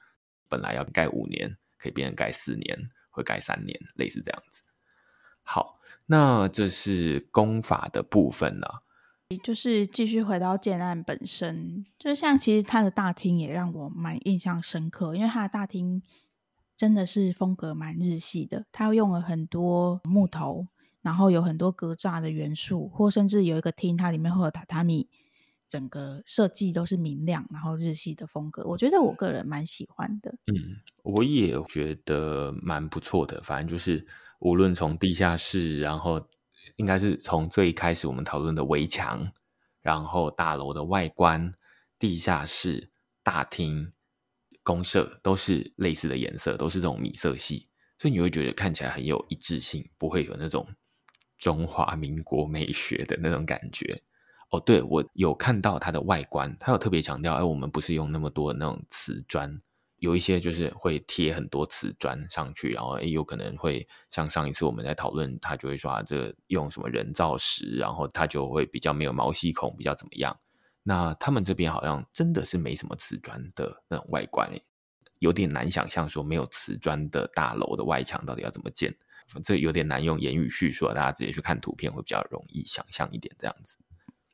[0.48, 4.62] 本来要盖五年，可以变成盖四年，或盖三年，类似这样子。
[5.42, 8.66] 好，那这是功法的部分呢。
[9.44, 16.02] 就是继续回到建案本身，就像其实它的大厅也让我蛮印象深刻，因为它的大厅。
[16.76, 20.68] 真的是风格蛮日系的，它用了很多木头，
[21.02, 25.06] 然后有很多格栅的元素，或甚至有一个厅，它里面会有榻榻米，
[25.70, 30.30] 整个设计都是明亮，然后日系的风格，我觉得我个人蛮喜欢的。
[30.46, 33.40] 嗯，我也觉得蛮不错的。
[33.42, 34.04] 反正就是
[34.40, 36.28] 无论从地下室，然后
[36.74, 39.32] 应该是从最开始我们讨论的围墙，
[39.80, 41.54] 然后大楼的外观、
[41.98, 42.90] 地下室、
[43.22, 43.90] 大厅。
[44.62, 50.68] 公社都是类似的颜色，都是这种米色系，所以你会觉得看起来很有一致性，不会有那种
[51.38, 54.02] 中华民国美学的那种感觉。
[54.50, 59.60] 哦，对，我有看到它的外观，它有特别强调，哎，我们不是用那么多那种瓷砖，
[59.98, 70.36] 有一些就是会贴很多瓷砖上去，然后哎，有可能会像上一次我们在讨论，他就会说啊，这用什么人造石，然后它就会比较没有毛细孔，比较怎么样。
[70.82, 74.50] 那他们这边好像真的是没什么瓷砖的那种外观，
[75.20, 78.92] 有点难想象说没有瓷砖的大楼的外墙到底要怎么建，
[79.44, 83.76] 这有点难用言语叙述，大家直接去看图片会比较容易想象一点这样子。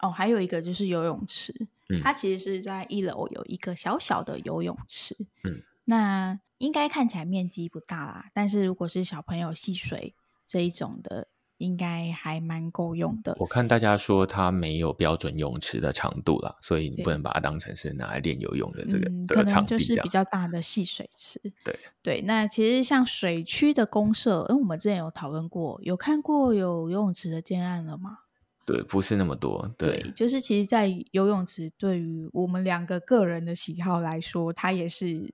[0.01, 1.53] 哦，还有一个就是游泳池，
[1.89, 10.15] 嗯，它其实是在一楼有一个小小的游泳池，嗯，那应该看起来面积不大啦，但是如果是小朋友戏水，
[10.47, 11.29] 这一种的。
[11.59, 13.35] 应该还蛮够用的。
[13.41, 19.11] 我看大家说它没有标准泳池的长度啦，所以你不能把它当成是拿来练游泳的这个。
[19.27, 21.41] 可能就是比较大的戏水池。
[21.65, 28.19] 对对，那其实像水区的公社，因为我们之前有讨论过，有看过有游泳池的建案了吗？
[28.67, 29.75] 对，不是那么多。
[29.79, 35.33] 对，对就是其实，在游泳池对于我们两个个人的喜好来说，它也是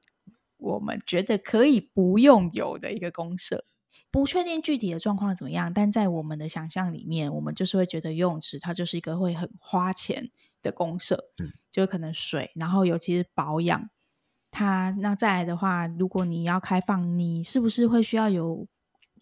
[0.58, 3.64] 我们觉得可以不用有的一个公设。
[4.10, 13.88] 不确定具体的状况怎么样，但在我们的想象里面，我们就是会觉得游泳池它就是一个会很花钱的公设，嗯，就可能水，然后尤其是保养
[14.50, 14.90] 它。
[14.98, 18.68] 那再来的话，如果你要开放，你是不是会需要有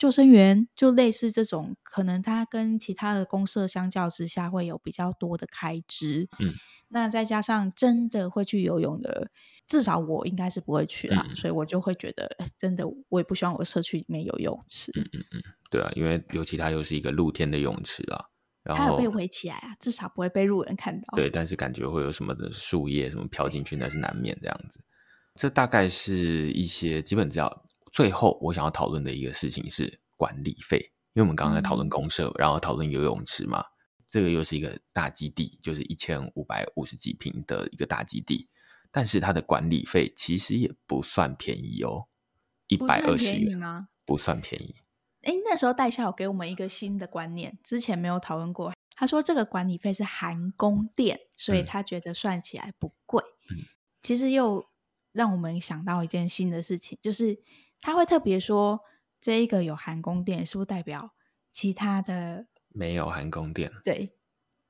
[0.00, 0.66] 救生员？
[0.74, 6.54] 就类似这种，可能它跟其他的公社相较之下会有比较多的开支，嗯。
[6.92, 9.30] 那再加上真的会去游泳的，
[9.68, 14.90] 至少我应该是不会去啦，嗯、所以我就会觉得， 真的我也不希望我社区里面有游泳池。
[14.96, 18.24] 嗯嗯嗯，对啊，因为尤其它又是一个露天的泳池啊，
[18.64, 21.14] 然后它有被围起来啊，至少不会被路人看到。
[21.14, 24.80] 对，但是感觉会有什么的树叶什么飘进去，那是难免这样子。
[25.36, 27.66] 这大概是一些基本资料。
[27.92, 30.78] 最后我想要讨论的一个事情是管理费，
[31.14, 33.64] 因为我们刚刚在讨论公社，嗯、然后讨论游泳池嘛。
[34.06, 38.48] 这个又是一个大基地，就是一千五百五十几平的一个大基地，
[38.90, 42.08] 但是它的管理费其实也不算便宜哦，
[42.66, 43.86] 一百二十元吗？
[44.04, 44.74] 不算便宜。
[45.22, 48.72] 哎，那时候代销有给我们一个新的观念，之前没有讨论过。
[48.96, 53.22] 他说这个管理费是含供电，所以他觉得算起来不贵。
[53.48, 53.62] 嗯，
[54.02, 54.66] 其实又
[55.12, 57.40] 让我们想到一件新的事情，就是
[57.80, 58.80] 他会特别说
[59.20, 61.12] 这一个有含宫殿，是不是代表
[61.52, 62.46] 其他的？
[62.68, 63.70] 没有含宫殿。
[63.84, 64.14] 对，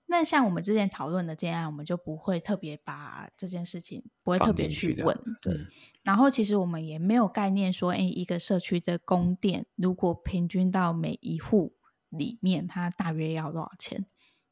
[0.07, 5.17] 那像我们之前讨论的这样，我们就不会特别把这件事情不会特别去问。
[5.41, 5.67] 对，嗯、
[6.03, 11.77] 然后其实我们也没有概念说，哎，一个社区的供电如果平均到每一户
[12.09, 14.07] 里面，它大约要多少钱，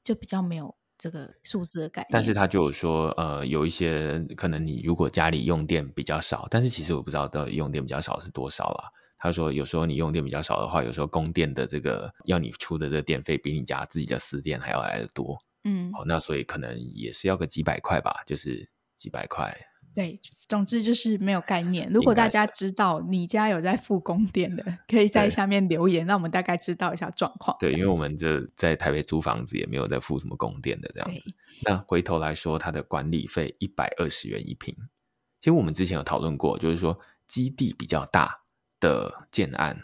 [0.05, 2.09] 就比较没有这个数字的概念。
[2.11, 8.91] 但是他就有说，呃，有一些可能你如果家里用电比较少，但是其实我不知道到底用电比较少是多少啦。
[9.21, 15.37] 他说：“有时候你用电比较少的话，有时候供电的这个要你出的这个电费比你家自己的私电还要来的多。
[15.65, 19.53] 嗯，好，那所以可能也是要个几百块吧，就是几百块。
[19.95, 21.91] 对，总之就是没有概念。
[21.93, 27.57] 如果大家知道你家有在付供电的，可以在下面留言，让我们大概知道一下状况。
[27.59, 31.35] 对，因为我们这在台北租房子也没有在付什么供电的这样子。
[31.63, 34.75] 那回头来说，它的管理费一百二十元一平。
[35.41, 38.43] 其实我们之前有讨论过，就是说基地比较大。”
[38.81, 39.77] 的建案，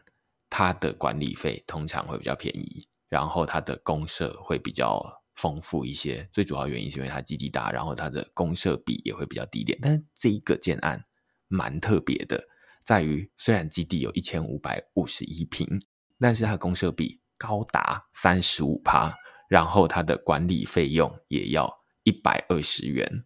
[0.48, 6.28] 它的管理费通常会比较便宜，然后它的公社会比较丰富一些。
[6.32, 9.78] 最主要原因是因为它基地大，然后它的公设比也会比较低一点。
[9.80, 11.04] 但是这一个建案
[11.48, 12.42] 蛮特别的，
[12.84, 15.80] 在于虽然基地有一千五百五十一平，
[16.18, 19.14] 但是它公设比高达三十五趴，
[19.48, 21.70] 然后它的管理费用也要
[22.02, 23.24] 一百二十元。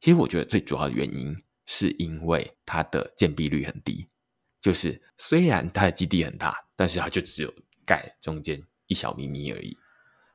[0.00, 4.08] 其实我觉得最主要的原因是因为它的建蔽率很低。
[4.60, 7.54] 就是虽然它的基地很大，但是它就只有
[7.86, 9.78] 盖中间一小咪咪而已。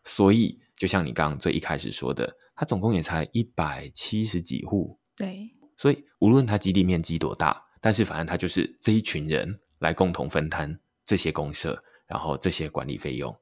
[0.03, 4.99] 所以就像你刚刚最一开始说的，它总共也才一百七十几户。
[5.15, 13.35] 对，所以无论它基地面积多大，但是反正它就是这一群人来共同分摊这些公社，然后这些管理费用。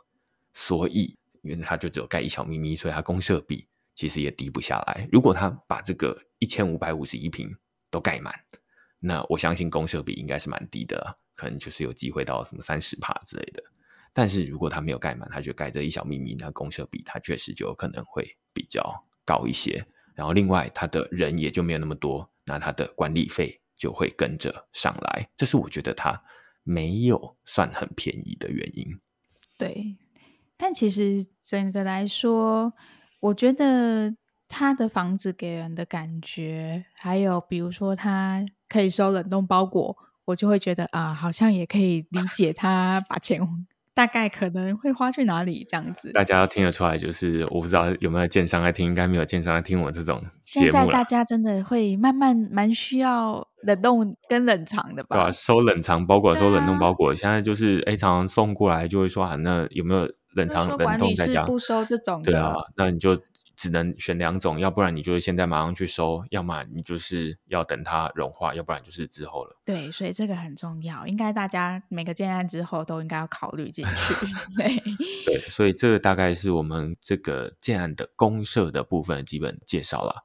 [0.53, 5.07] 所以因为它就只有盖一小咪咪，所以它公社比其实也低不下来。
[5.11, 7.49] 如果它把这个一千五百五十一平
[7.89, 8.33] 都盖满。
[9.05, 13.61] 那我相信公社比应该是蛮低的，可能就是有机会到什么三十帕之类的。
[14.13, 18.23] 但是如果它没有盖满，它就盖这一小秘密，那公设比它确实就有可能会
[18.53, 18.81] 比较
[19.25, 19.85] 高一些。
[20.13, 25.27] 然后另外它的人也就没有那么多，那它的管理费就会跟着上来。
[25.35, 26.21] 这是我觉得它
[26.63, 28.87] 没有算很便宜的原因。
[29.57, 29.97] 对，
[30.55, 32.73] 但其实整个来说，
[33.19, 34.15] 我觉得
[34.47, 38.45] 他的房子给人的感觉，还有比如说他。
[38.69, 39.95] 可以收冷冻包裹，
[40.25, 43.39] 我就会觉得啊，好像也可以理解他把钱
[43.93, 46.11] 大概可能会花去哪里这样子。
[46.13, 50.23] 大家要听得出来，就是我不知道有没有建商在听，应该没有建商在听我这种。
[50.43, 55.15] 现在大家真的会慢慢蛮需要冷冻跟冷藏的吧？
[55.15, 61.43] 对啊，收冷藏包裹，收冷冻包裹，啊、现在就是哎，常常送过来就会说啊，那有没有冷藏冷冻在家？
[61.43, 62.31] 不收这种的。
[62.31, 63.17] 对啊，那你就。
[63.55, 69.57] 只能选两种，要不然你就是现在马上去收，要么你就是要等它融化，要不然就是之后了。
[69.63, 74.25] 对，所以这个很重要，应该大家每个建案之后都应该要考虑进去。
[74.57, 74.83] 对
[75.25, 80.23] 对，所以这个大概是我们这个建案的公社的部分的基本介绍了。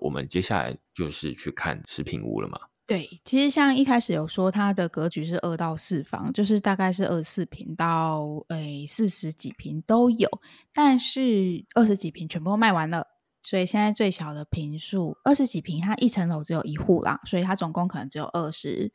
[0.00, 2.58] 我们接下来就是去看食品屋了嘛。
[2.88, 10.26] 对，其实像一开始有说它的格局是二到四房，就是大概是二十四平到诶四十几平都有，
[10.72, 13.06] 但是二十几平全部都卖完了，
[13.42, 18.90] 所以现在最小的平数二十几平，它一层楼只有一户啦，所以它总共可能只有二十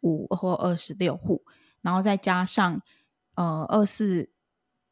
[0.00, 1.44] 五或二十六户，
[1.82, 2.80] 然后再加上
[3.34, 4.30] 呃二四。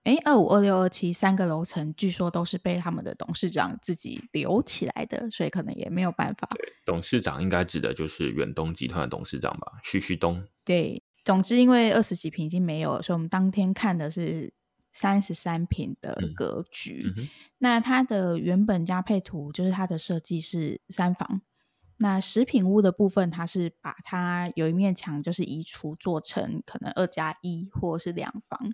[0.05, 6.49] 哎，二五、二六、二七三个楼层，据说都是被他们的董事长自己留起来的，所以可能也没有办法。
[6.53, 10.43] 对，董事长应该指的就是远东集团的董事长吧，徐旭东。
[10.65, 14.55] 对，总之因为二十几平已经没有了，所以我们当天看的是
[14.91, 17.13] 三十三平的格局。
[17.15, 17.29] 嗯嗯、
[17.59, 21.43] 那它的原本加配图就是它的设计是三房，
[21.99, 28.73] 那食品屋的部分，它是把它有一面墙就是移除，做成可能二加一或是两房。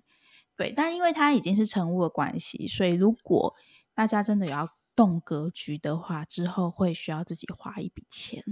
[0.57, 3.55] 对，但因为它已经是成屋的关系，所以如果
[3.95, 8.43] 大家真的要动格局的话，之后会需要自己花一笔钱。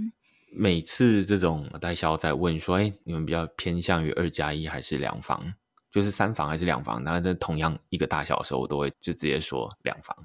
[0.51, 5.53] 每次这种代销在问说：“哎，你们比较偏向于二加一还是两房？
[5.89, 10.15] 就是三房还是两房？”那这同样一个大小的时候，我都会就直接说两房，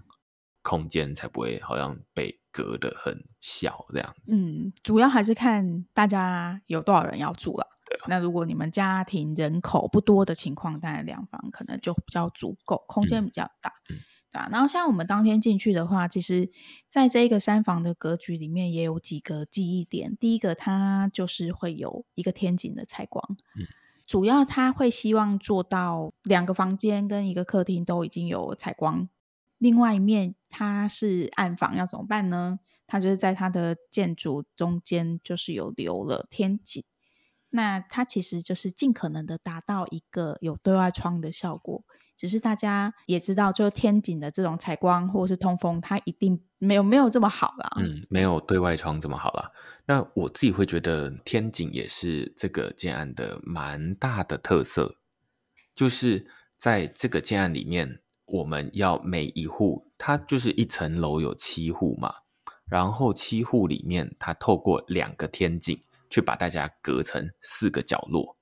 [0.62, 4.36] 空间才不会好像被隔得很小这样子。
[4.36, 7.66] 嗯，主要还是看大家有多少人要住了。
[8.06, 13.96] 那如果你们家庭人口不多的情况，当然两房可能就比较足够，空间比较大，嗯、
[14.30, 14.48] 对吧？
[14.52, 16.50] 然后像我们当天进去的话，其实
[16.86, 20.16] 在这个三房的格局里面也有几个记忆点。
[20.16, 23.66] 第一个，它就是会有一个天井的采光，嗯、
[24.06, 29.08] 主要他会希望做到两个房间跟一个客厅都已经有采光。
[29.58, 32.60] 另外一面它是暗房，要怎么办呢？
[32.86, 36.84] 它就是在它的建筑中间就是有留了天井。
[37.50, 41.84] 那它其实就是尽可能的达到一个有对外窗的效果，
[42.16, 47.70] 只是大家也知道，就天井的这种采光或者是通风，它一定没有没有这么好啦。
[47.76, 49.50] 嗯，没有对外窗这么好啦。
[49.86, 54.96] 那我自己会觉得天井也是这个建案的蛮大的特色，
[55.74, 56.26] 就是
[56.58, 62.12] 在这个建案里面，我们要每一户，它就是一层楼有七户嘛，
[62.68, 65.80] 然后七户里面，它透过两个天井。
[66.10, 68.36] 去把大家隔成四个角落，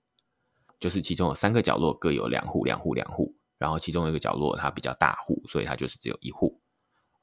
[0.78, 6.60] 就是其中有三个角落各有两户、两户、两户，然后其中一个角落它比较大户，所以它就是只有一户。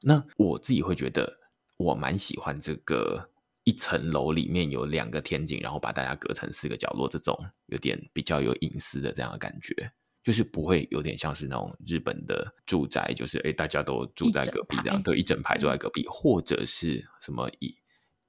[0.02, 1.38] 那我自己会觉得，
[1.76, 3.30] 我蛮喜欢这个
[3.62, 7.34] 一层楼里面有两个天井，然后把大家隔成四个角落这种
[7.66, 9.92] 有点比较有隐私的这样的感觉，
[10.22, 17.74] 就是不会有点像是那种日本的住宅，就是诶大家都住在隔壁这样，对，一整排住在隔壁，或者是什么一。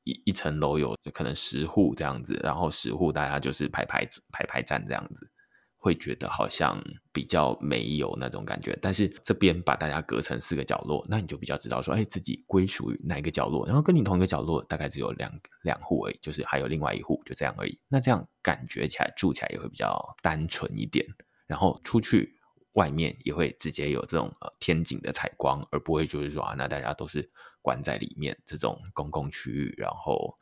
[0.06, 5.30] 一一层楼有可能十户这样子，然后十户大家就是排排排排站这样子，
[5.78, 6.82] 会觉得好像
[7.12, 8.78] 比较没有那种感觉。
[8.82, 13.66] 但是这边把大家隔成四个角落，那你就比较知道说，哎，自己归属于哪个角落。
[13.66, 15.32] 然后跟你同一个角落大概只有两
[15.64, 17.78] 两户而已，就是还有另外一户就这样而已。
[17.90, 21.06] 那这样感觉起来住起来也会比较单纯一点。
[21.48, 22.35] 然后出去。
[22.76, 27.30] 外面也会直接有这种呃天井的采光，而不会就是说啊，那大家都是
[27.62, 30.36] 关在里面这种公共区域，然后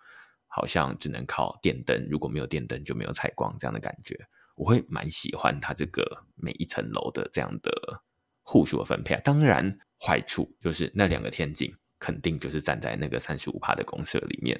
[0.47, 4.19] 好像只能靠电灯，如果没有电灯就没有采光这样的感觉。
[4.55, 7.71] 我会蛮喜欢它这个每一层楼的这样的
[8.41, 9.15] 户数的分配。
[9.23, 14.59] 当然，坏处就是那两个天井肯定就是站在那个三十五帕的公设里面，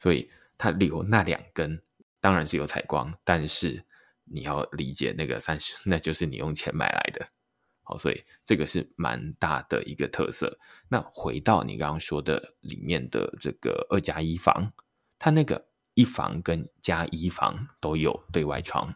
[0.00, 0.28] 所以
[0.58, 1.80] 它留那两根
[2.20, 3.84] 当然是有采光，但是。
[4.26, 7.28] 你要理解那个三十， 那就是你用钱买来的，
[7.82, 10.58] 好，所以这个是蛮大的一个特色。
[10.88, 14.72] 那回到你刚刚说的里面的这个二加一房，
[15.18, 18.94] 它那个一房跟加一房都有对外窗，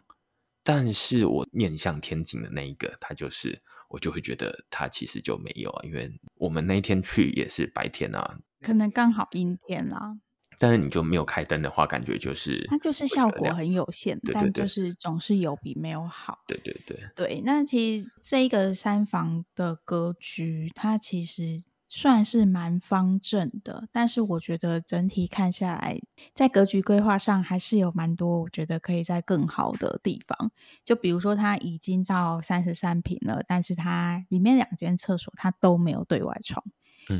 [0.63, 10.17] 但是我面向天井的那一个，它就是我就会觉得它其实就没有啊，因为我们那天去也是白天啊，可能刚好阴天啦。
[10.61, 16.37] 但是你就没有开灯的话，感觉就是它就是效果很有限，对对对，但就是总是有比没有好。
[16.45, 21.57] 对对对对，那其实这一个三房的格局，它其实
[21.89, 25.99] 算是蛮方正的，但是我觉得整体看下来，
[26.35, 30.51] 在格局规划上还是有蛮多我觉得可以在更好的地方。
[30.85, 36.63] 就比如说，它已经到三十三平了，但是它里面两间厕所它都没有对外窗。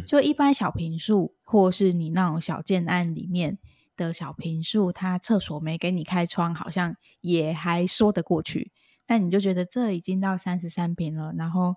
[0.05, 3.57] 就一般小平数，或是你那种小建案里面
[3.95, 8.71] 的小平数，它厕所没给你开窗，好像也还说得过去。
[9.05, 11.75] 但你就觉得这已经到三十三平了，然后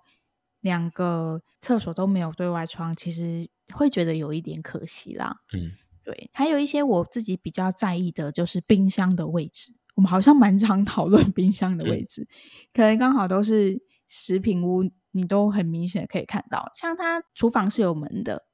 [0.61, 5.37] 两个厕所都没有对外窗，其实会觉得有一点可惜啦。
[5.53, 5.71] 嗯，
[6.03, 6.29] 对。
[6.33, 9.73] 还有一些我自己比较在意的，就是冰箱的位置。
[9.95, 12.27] 我们好像蛮常讨论 冰箱的位置，嗯、
[12.73, 14.89] 可能刚好都是食品屋。
[15.15, 18.45] 你都很明显可以看到，像它厨房是有门的，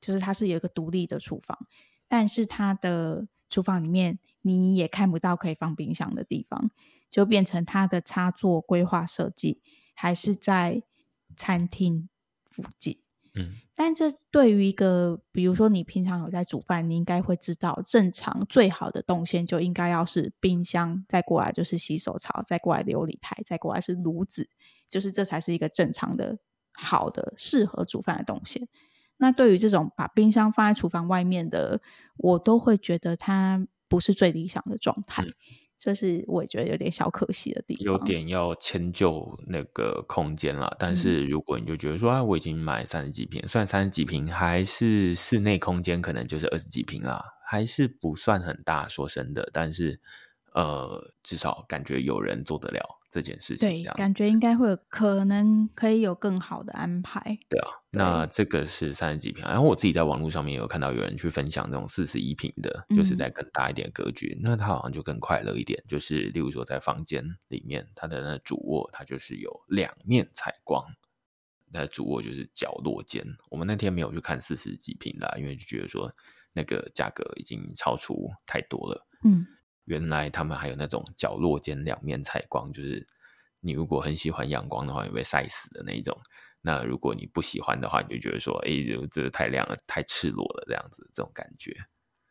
[0.00, 1.58] 就是它是有一个独立的厨房，
[2.06, 6.70] 但是它的厨房里面你也看不到可以放冰箱的地方，
[7.10, 9.60] 就变成它的插座规划设计
[9.94, 10.84] 还是在
[11.34, 12.08] 餐厅
[12.48, 13.00] 附近。
[13.36, 24.48] 嗯，但这对于一个，比如说你平常有在煮饭，你应该会知道，正常最好的动线就应该要是冰箱，再过来就是洗手槽，再过来流理台，再过来是炉子，
[24.94, 26.38] 就是这才是一个正常的、
[26.72, 28.68] 好的、适合煮饭的动线。
[29.16, 31.80] 那对于这种把冰箱放在厨房外面的，
[32.16, 35.24] 我都会觉得它不是最理想的状态。
[35.24, 35.34] 嗯
[35.76, 40.74] 就是我也觉得有点小可惜的地方，有点要迁就那个空间了。
[40.78, 48.88] 但是如果你就觉得说啊，我已经买三十几坪，虽然三十几平还是室内空间，可能就是二十几平啦，还是不算很大。
[48.88, 50.00] 说真的，但是
[50.54, 53.00] 呃，至少感觉有人做得了。
[53.10, 57.20] 这件事情，对，感觉应该会有可能可以有更好的安排。
[57.48, 65.80] 对啊，对，那这个是三十几平，然后我自己在网络上面有看到有人去分享那种四十一平的，就是在更大一点格局，嗯，那它好像就更快乐一点。
[65.86, 70.84] 就是例如说在房间里面，它的那主卧它就是有两面采光，
[71.70, 73.24] 那主卧就是角落间。
[73.48, 76.12] 我们那天没有去看四十几平的，因为就觉得说
[76.52, 79.06] 那个价格已经超出太多了。
[79.22, 79.46] 嗯。
[79.84, 83.06] 原来他们还有那种角落间两面采光，就是
[83.60, 86.16] 你如果很喜欢阳光的话，你会被晒死的那一种。
[86.62, 88.70] 那如果你不喜欢的话，你就觉得说，哎，
[89.10, 91.76] 这个太亮了，太赤裸了，这样子这种感觉。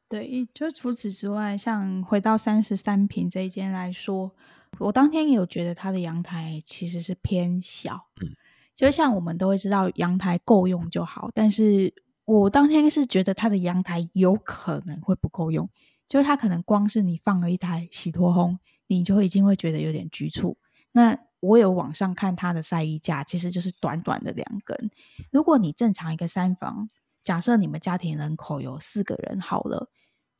[0.09, 4.35] 对，就除此之外，像回到三十三平这一间来说，
[4.79, 8.07] 我当天也有觉得它的阳台其实是偏小。
[8.21, 8.29] 嗯，
[8.73, 11.93] 就像我们都会知道，阳台够用就好，但是
[12.25, 15.69] 我当天是觉得它的阳台有可能会不够用。
[16.07, 20.57] 就是它可能光是你放了一台洗脱烘，你就已经会觉得有点局促。
[20.91, 24.91] 那我有网上看它的晒衣架，其实就是短短的两根。
[25.31, 26.89] 如果你正常一个三房，
[27.21, 29.89] 假设你们家庭人口有四个人好了，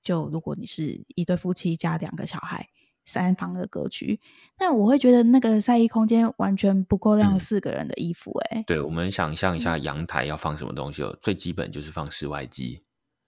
[0.03, 2.69] 就如果你是一对夫妻加两个小孩，
[3.03, 4.19] 三房的格局，
[4.59, 8.57] 那我会觉得那个晒衣空间完全不够晾四个人的衣服，欸。
[8.57, 12.83] 哎、嗯，对，我们想象一下阳台要放什么东西，嗯，最基本就是放室外机，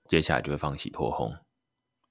[0.08, 1.34] 接下来就会放洗脱烘。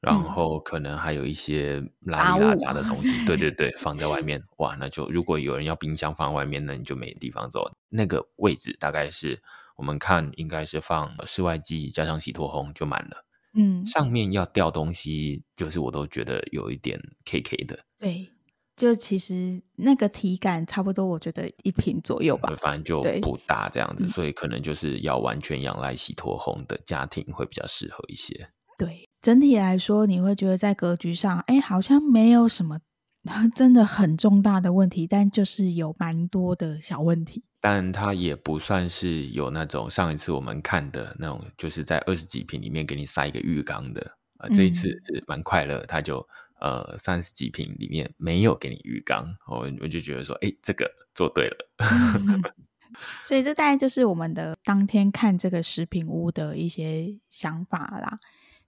[0.04, 4.42] 然后可能还有一些拉里拉杂的东西，对对 对，放在外面。
[4.58, 7.64] 哇，那就如果有人要冰箱放外面，那你就没地方走。
[7.88, 9.42] 那个位置大概是
[9.76, 13.24] 我们看应该是放室外机加上洗脱烘就满了。
[13.56, 17.78] 嗯，上面要掉东西，就是我都觉得有一点 K K 的。
[17.98, 18.28] 对，
[18.76, 22.52] 就其实那个体感差不多，我觉得一平左右吧。
[22.58, 28.50] 反正就不大这样子，所以可能就是要完全仰赖洗脱烘的家庭会比较适合一些。
[28.76, 29.08] 对。
[29.24, 32.78] 整体来说，你会觉得在格局上，哎，好像没有什么
[33.56, 37.42] 真的很重大的问题，但就是有蛮多的小问题。
[37.58, 44.18] 但它也不算是有那种上一次我们看的那种，就是在二十几平里面给你塞一个浴缸的。
[44.40, 46.18] 呃，这一次是蛮快乐，它就
[46.60, 51.56] 呃三十几平里面没有给你浴缸，我我就觉得说，哎，这个做对了。
[53.24, 58.18] 所以这大概就是我们的当天看这个食品屋的一些想法啦。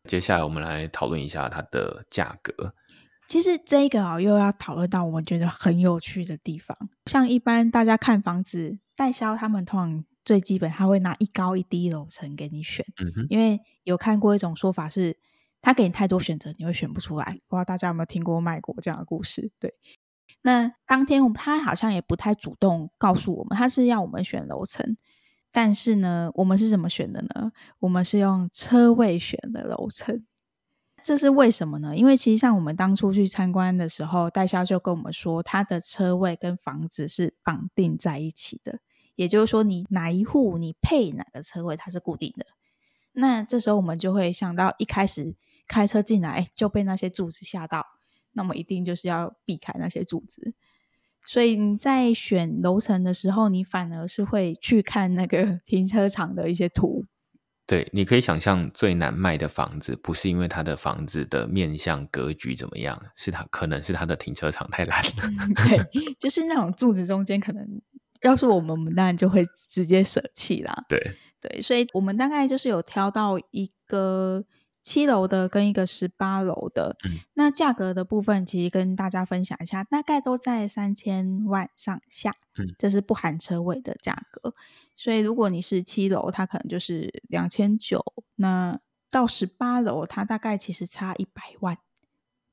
[0.07, 2.73] 接下来我们来讨论一下它的价格。
[3.29, 6.79] 其实这个啊，又要讨论到我们觉得很有趣的地方。
[7.07, 12.87] 像一般大家看房子，代销他们通常最基本他会拿一高一低楼层给你选。
[13.29, 15.19] 因为有看过一种说法是，
[15.61, 17.25] 他给你太多选择，你会选不出来。
[17.49, 19.51] 不知道大家有没有听过卖过这样的故事？
[19.59, 19.75] 对。
[20.43, 24.97] 那当天他好像也不太主动告诉我们，他是要我们选楼层。
[25.57, 27.51] 但是呢，我们是怎么选的呢？
[27.79, 30.23] 我们是用车位选的楼层，
[31.03, 31.97] 这是为什么呢？
[31.97, 38.81] 因为其实像我们当初去参观的时候，代销就跟我们说，他的车位跟房子是绑定在一起的，
[39.15, 42.45] 也就是说，你哪一户你配哪个车位，它是固定的。
[43.13, 45.37] 那这时候我们就会想到，一开始
[45.67, 47.83] 开车进来就被那些柱子吓到，
[48.33, 50.53] 那么一定就是要避开那些柱子。
[51.27, 57.05] 所以你在选楼层的时候，你反而是会去看那个 停车场的一些图。
[57.67, 65.11] 对，你可以想象最难卖的房子，不是因为它的房子的面向格局怎么样，是它可能是它的停车场太烂了。
[65.67, 67.67] 对，就是那种柱子中间，可能
[68.23, 70.85] 要是我们，我们当然就会直接舍弃啦。
[70.89, 70.99] 对
[71.41, 74.45] 对，所以我们大概就是有挑到一个。
[74.87, 84.55] 七楼的跟一个十八楼的，嗯，那价格的部分其实跟大家分享一下，大概都在三千万上下，嗯，这是不含车位的价格。
[84.95, 88.01] 所以如果你是七楼，它可能就是两千九，
[88.37, 88.79] 那
[89.11, 91.77] 到十八楼，它大概其实差一百万，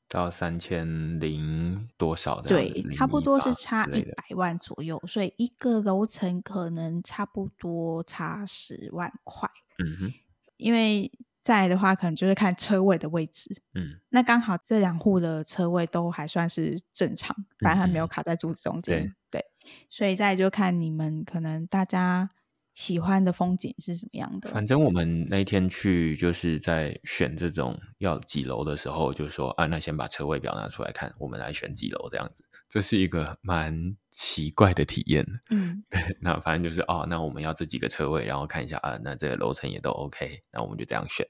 [0.09, 10.13] 到三千零多少的，对，差不多是差一百万左右，所以一个楼层可能差不多差十万块，嗯哼，
[10.57, 11.11] 因为。
[11.43, 13.61] 再来的话，可能就是看车位的位置。
[13.75, 19.01] 嗯，那刚好这两户的车位都还算是正常，反正还没有卡在柱子中间。
[19.01, 19.45] 嗯、对，
[19.89, 22.29] 所以再就看你们可能大家
[22.73, 24.49] 喜欢的风景是什么样的。
[24.49, 32.43] 反正我们那一天去就是在选这种要几楼的时候，就说啊，那先把车位表拿出来看，我们来选几楼这样子。
[32.67, 35.23] 这是一个蛮奇怪的体验。
[35.51, 41.25] 嗯，对， 那反正就是哦，那我们要这几个车位，然后看一下啊，那这个楼层也都 OK，那我们就这样选。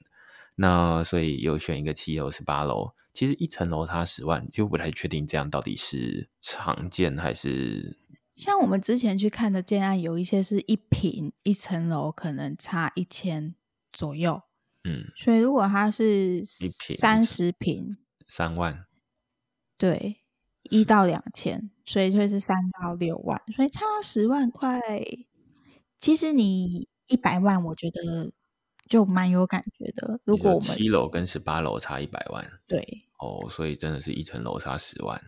[0.56, 7.98] 那所以有选一个七楼、十八楼，其实一层楼它十万，就不太确定这样到底是常见还是。
[8.34, 13.54] 像我们之前去看的建案，有一些是一平一层楼，可能差一千
[13.92, 14.42] 左右。
[14.84, 17.96] 嗯，所以如果它是三十平，
[18.28, 18.86] 三万，
[19.78, 20.20] 对。
[20.70, 24.80] 一到两千，所以会是三到六万，所以差十万块。
[25.98, 28.32] 其实你一百万，我觉得
[28.88, 30.18] 就蛮有感觉的。
[30.24, 32.82] 如果我们七楼跟十八楼差一百万，对
[33.18, 35.22] 哦，所以真的是一层楼差十万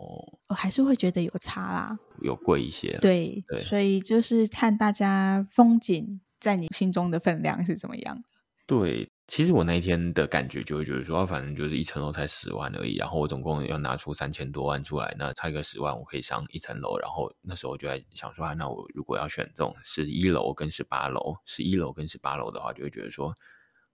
[0.00, 2.96] 哦，我还是会觉得有差啦，有贵一些。
[3.02, 8.24] 对对，所以就是看大家风景在你心中的分量是怎么样。
[8.66, 9.10] 对。
[9.30, 16.98] 其实我那一天的感觉就会觉得说，反正就是一层楼才十万而已，然后我总共要拿出三千多万出来，那差一个十万我可以上一层楼。
[16.98, 23.32] 然后那时候就在想说，啊，那我如果要选这种十一楼跟十八楼，十一楼跟十八楼的话，就会觉得说，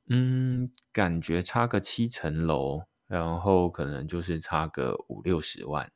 [0.09, 5.93] 嗯，感觉差个七层楼，然后可能就是差个五六十万，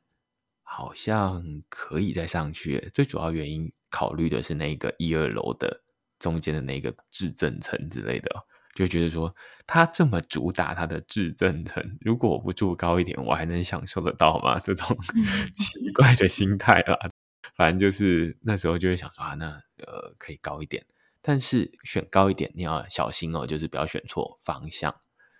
[0.73, 2.89] 好像可以再上去。
[2.93, 5.83] 最主要原因考虑的是那个一二楼的
[6.17, 8.29] 中间的那个至正层之类的。
[8.73, 9.29] 就觉得说
[9.67, 14.61] 他这么主打他的至正层，如果我不住高一点，我还能享受得到吗？
[14.61, 14.97] 这种
[15.53, 16.97] 奇怪的心态啦。
[17.57, 19.47] 反正就是那时候就会想说啊，那
[19.85, 20.85] 呃可以高一点，
[21.21, 24.95] 但是选高一点你要小心哦，就是不要选错方向，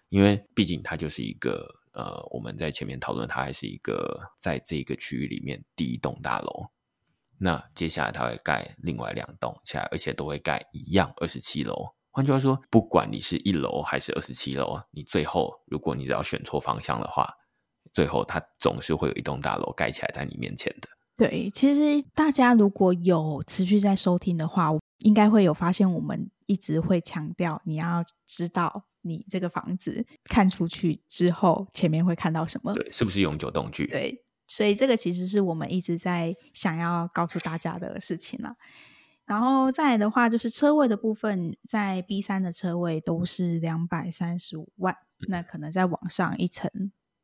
[0.10, 6.68] 因为毕竟它就是一个呃我们在前面讨论，它还是一个在这个区域里面第一栋大楼。
[7.38, 11.94] 那接下来它会盖另外两栋起来，而且都会盖一样二十七楼。
[12.12, 17.34] 换句话说，不管你是一楼还是二十七楼，你最后如果你只要选错方向的话，
[17.94, 20.90] 最后它总是会有一栋大楼盖起来在你面前的。
[21.16, 32.74] 对，其实大家如果有持续在收听的话，应该会有发现，我们一直会强调，你要知道你这个房子看出去之后，前面会看到什么？
[32.74, 33.88] 对，是不是永久动距？
[33.88, 38.56] 对，所以这个其实是我们一直在想要告诉大家的事情了。
[39.26, 46.70] 然后再来的话，就是车位的部分，在 B 三的车位都是两百三十五万，嗯，那可能再往上一层，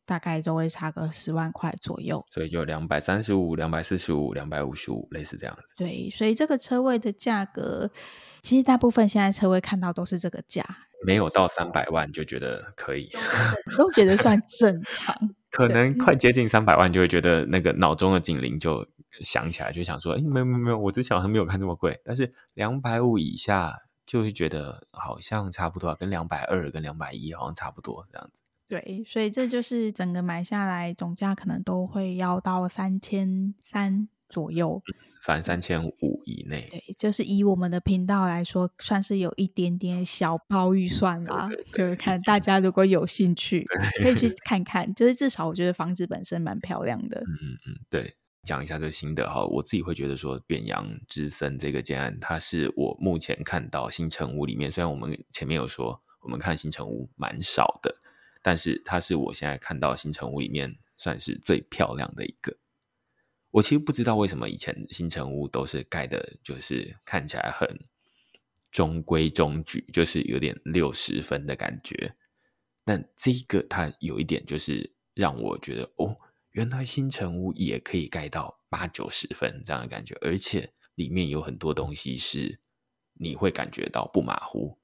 [0.07, 2.25] 大概都会差个十万块左右。
[2.31, 5.75] 所以就两百三十五、两百四十五、两百五十五，类似这样子。
[5.77, 7.91] 对，所以这个车位的价格，
[8.41, 10.65] 其实大部分现在车位看到都是这个价，
[11.05, 13.11] 没有到三百万就觉得可以，
[13.77, 15.15] 都觉得算正常。
[15.51, 18.87] 可能快接近三百万，就会觉得那个脑中的警铃就。
[19.23, 21.99] 响起来就想说，哎，没有没有没有，我之前好像没有看这么贵。
[22.05, 28.43] 但是两百五以下就会觉得好像差不多，跟两百二跟两百一好像差不多这样子。
[28.67, 34.81] 对，所以这就是整个买下来总价可能都会要到三千三左右，
[35.23, 36.67] 反正三千五以内。
[36.69, 41.47] 对，就是以我们的频道来说，算是有一点点小包预算啦。
[41.73, 43.65] 就是看大家如果有兴趣，
[44.03, 44.93] 可以去 看看。
[44.93, 47.19] 就是至少我觉得房子本身蛮漂亮的。
[47.21, 48.15] 嗯嗯嗯，对。
[48.43, 57.93] 讲一下这个心得哈，我自己会觉得说，远洋之森这个建案，它是我目前看到新城屋里面，虽然我们前面有说我们看新城屋蛮少的，
[58.41, 62.57] 但是它是我现在看到新城屋里面算是最漂亮的一个。
[63.51, 67.67] 我其实不知道为什么以前新城屋都是盖的，就是看起来很
[68.71, 72.15] 中规中矩，就是有点六十分的感觉。
[72.83, 76.17] 但这个它有一点就是让我觉得哦。
[76.51, 82.59] 原来新城屋也可以盖到八九十分这样的感觉，而且里面有很多东西是
[83.13, 84.79] 你会感觉到不马虎。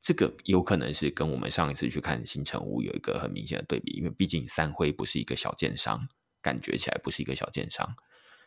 [0.00, 6.06] 这个有可能是跟我们上一次去看新城屋有一个很明显的对比，因为毕竟三辉不是一个小建商，
[6.40, 7.88] 感觉起来不是一个小建商，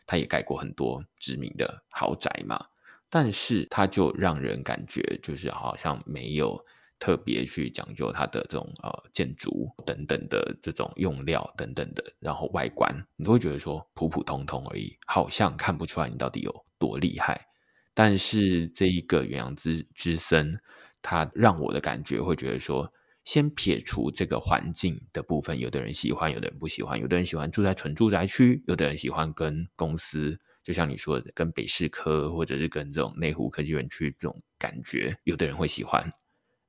[0.06, 2.64] 他也盖过很多知名的豪宅嘛，
[3.08, 6.64] 但是他就让人感觉就是好像没有。
[6.98, 17.44] 特别去讲究它的这种呃建筑等等的这种用料等等的，然后外观你都会觉得说普普通通而已，好像看不出来你到底有多厉害。
[17.92, 20.56] 但是这一个远洋之之森，
[21.02, 22.90] 它让我的感觉会觉得说，
[23.24, 36.12] 先撇除这个环境的部分，有的人喜欢，有的人不喜欢，有的人喜欢住在纯住宅区，有的人喜欢跟公司，就像你说的，跟北市科或者是跟这种内湖科技园区这种感觉，有的人会喜欢。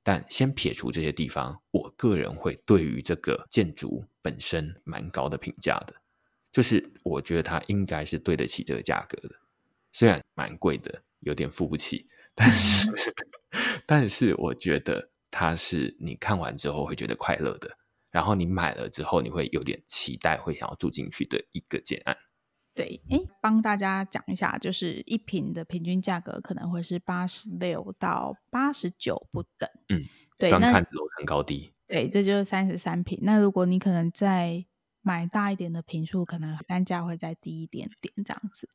[0.05, 5.93] 但先撇除这些地方，我个人会对于这个建筑本身蛮高的评价的，
[6.51, 9.35] 就是我觉得它应该是对得起这个价格的，
[9.93, 12.05] 虽然蛮贵的，有点付不起，
[12.35, 12.89] 但是
[13.85, 17.77] 但是我觉得它是你看完之后会觉得快乐的，
[18.11, 22.17] 然后你买了之后你会有点期待，会想要住进去的一个建案。
[22.75, 29.69] 对，哎，帮大家讲一下，就是一坪的平均价格可能会是八十六到八十九不等。
[29.89, 30.01] 嗯，
[30.39, 31.71] 对，端看楼层高低。
[31.85, 33.19] 对，这就是三十三平。
[33.21, 34.65] 那如果你可能再
[35.03, 38.67] 买大一点的平数，可能单价会再低一点点这样子。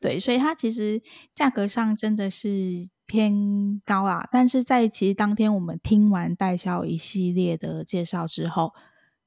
[0.00, 1.02] 对，所以它其实
[1.34, 4.28] 价格上真的是偏高啊。
[4.30, 8.72] 但是在其实当天我们听完代销一系列的介绍之后，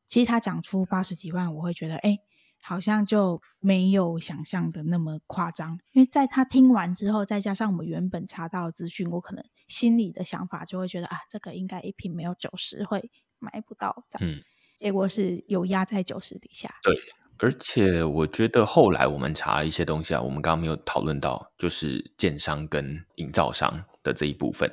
[0.06, 2.18] 其实他讲出八十几万，我会觉得，哎。
[2.64, 13.10] 好像就没有想象的那么夸张，因为在他听完之后，再加上我们原本查到的资讯，我可能心里的想法就会觉得啊，这个应该一瓶没有九十会
[13.40, 14.44] 买不到这样，嗯，
[14.78, 16.72] 结果是有压在九十底下。
[16.84, 16.96] 对，
[17.42, 24.72] 而且我觉得后来我们查一些东西啊，我们刚刚没有讨论到，就是建商跟营造商的这一部分。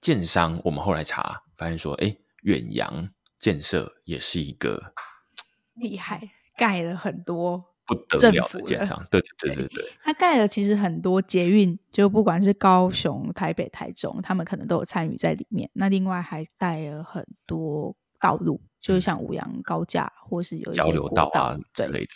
[0.00, 4.92] 建商我们后来查发现说，哎，远洋建设也是一个
[5.74, 6.30] 厉害。
[6.56, 15.70] 盖了很多不得了的建商，对对对对对，他盖了其实很多捷运，就不管是高雄、台北、台中，他们可能都有参与在里面。
[15.72, 22.10] 那另外还盖了很多道路，就是像五羊高架，或是有一些交流道啊之类的。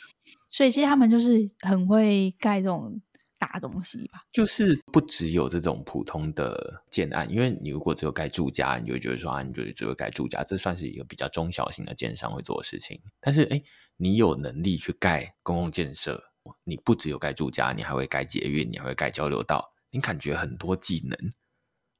[0.51, 3.01] 所以其实他们就是很会盖这种。
[3.37, 12.99] 大东西吧，就是不只有这种普通的建案，因为你如果只有盖住家，你就会觉得说啊，你觉得只有盖住家，这算是一个比较中小型的建商会做的事情。
[13.21, 13.63] 但是哎，
[13.99, 16.23] 你有能力去盖公共建设，
[16.63, 21.19] 你不只有盖住家，你还会盖捷运，你还会盖交流道，你感觉很多技能，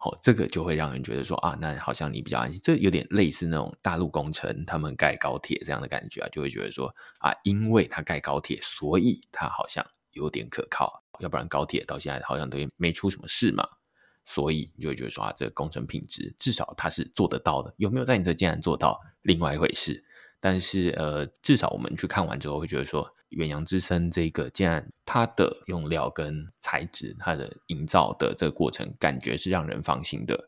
[0.05, 2.61] 哦，这个就会让人觉得说啊，那好像你比较安心。
[2.63, 11.03] 这有点类似那种大陆工程，他们盖高铁这样的感觉啊，就会觉得说啊，因为他盖高铁，所以他好像有点可靠。
[11.21, 13.67] 要不然高铁到现在好像都没出什么事嘛，
[14.25, 17.73] 所以你就会觉得说啊，这个工程品质至少它是做得到的。
[17.79, 20.05] 有没有在你这竟然做到，另外一回事。
[20.45, 30.39] 但是呃，至少我们去看完之后会觉得说，远洋之声这个建案，它的用料跟材质，它的营造的这个过程，感觉是让人放心的。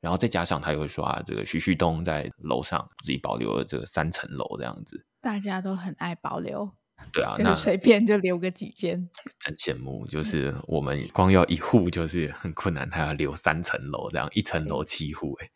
[0.00, 6.72] 然后再加上他又会说啊，这个徐旭东在楼上自己保留了这个三层楼这样子，大家都很爱保留。
[7.12, 10.06] 对啊，那随便就留个几间， 真羡慕。
[10.06, 15.50] 就是我们光要一户就是很困难，他要留三层楼，这样一层楼七户，哎，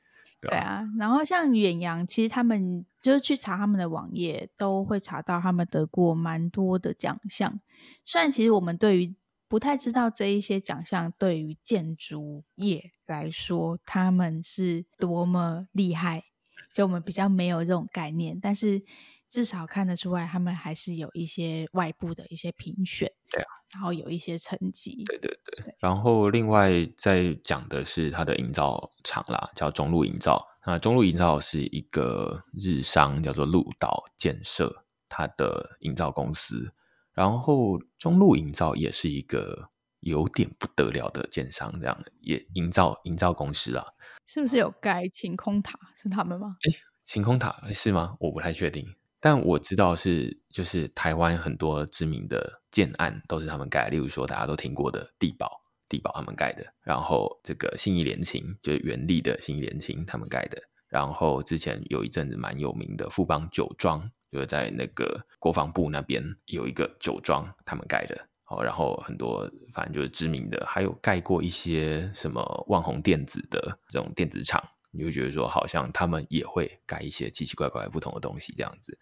[0.48, 0.84] 对啊。
[0.98, 7.58] 然后像远洋，其实他们就是去查他们的网页，都会查到他们得过蛮多的奖项。
[8.04, 9.14] 虽然其实我们对于
[9.48, 16.24] 不太知道这一些奖项对于建筑业来说他们是多么厉害，
[16.72, 18.82] 就我们比较没有这种概念，但是。
[19.28, 25.64] 至少看得出来，他们还是有一些外部的一些评选，对啊，然后有一些成绩，对对对。
[25.64, 30.46] 对，然后另外再讲的是它的营造厂啦，叫中路营造。
[30.64, 36.72] 那中路营造是一个日商，叫做鹿岛建设，它的营造公司。
[37.12, 39.70] 然后中路营造也是一个
[40.00, 43.86] 有点不得了的建商，这样也营造营造公司啊，
[44.26, 45.78] 是不是有盖晴空塔？
[45.96, 46.56] 是他们吗？
[46.68, 48.16] 诶，晴空塔是吗？
[48.20, 48.86] 我不太确定。
[49.26, 55.50] 但我知道是，就是台湾很多知名的建案都是他们盖，例如说大家都听过的地宝，
[55.88, 74.62] 地宝他们盖的，然后这个信义联勤就是元利的信义联勤他们盖的，然后之前有一阵子蛮有名的富邦酒庄，就是在那个国防部那边有一个酒庄他们盖的，好，然后很多反正就是知名的，还有盖过一些什么万宏电子的这种电子厂，
[74.92, 78.96] 你就觉得说好像他们也会盖一些奇奇怪怪不同的东西这样子。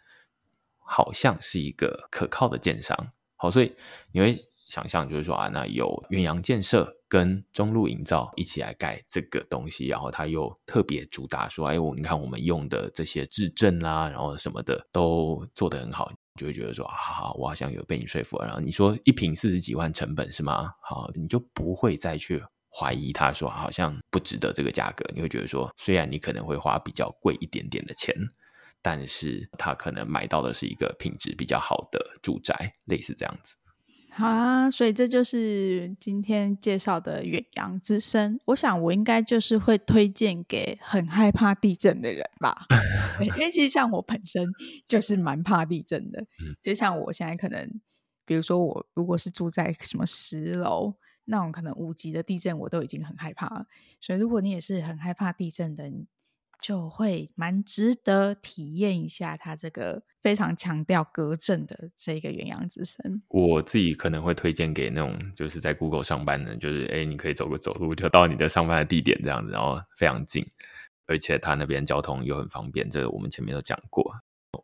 [0.86, 2.96] 好像是一个可靠的建商，
[3.36, 3.74] 好，所以
[4.12, 18.46] 你会想象就是说啊，那有远洋建设跟中路营造一起来盖这个东西，然后他又特别主打说，哎，我你看我们用的这些质证啦，然后什么的都做得很好，就会觉得说，啊，好，我好像有被你说服了。
[18.46, 20.70] 然后你说一瓶四十几万成本是吗？
[20.82, 28.14] 好，你就不会再去怀疑他说好像不值得这个价格，你会觉得说，虽然你可能会花比较贵一点点的钱。
[28.84, 33.56] 但是他可能买到的是一个品质比较好的住宅，类似这样子。
[34.10, 38.38] 好啊，所以这就是今天介绍的远洋之声。
[38.44, 42.54] 我想我应该就是会推荐给很害怕地震的人吧。
[43.20, 44.46] 因为其实像我本身
[44.86, 46.20] 就是蛮怕地震的。
[46.44, 47.80] 嗯，就像我现在可能，
[48.26, 53.66] 比如说我如果是住在什么十楼那种可能五级的地震，我都已经很害怕了。
[53.98, 56.06] 所以如果你也是很害怕地震的人，
[56.64, 63.20] 就会蛮值得体验一下它这个非常强调隔震的这个远洋之声。
[63.28, 70.42] 我自己可能会推荐给那种就是在 Google 上班的，就是哎，你可以走个走路就到你的上班的地点这样子，然后非常近，
[71.06, 72.88] 而且它那边交通又很方便。
[72.88, 74.14] 这个我们前面都讲过。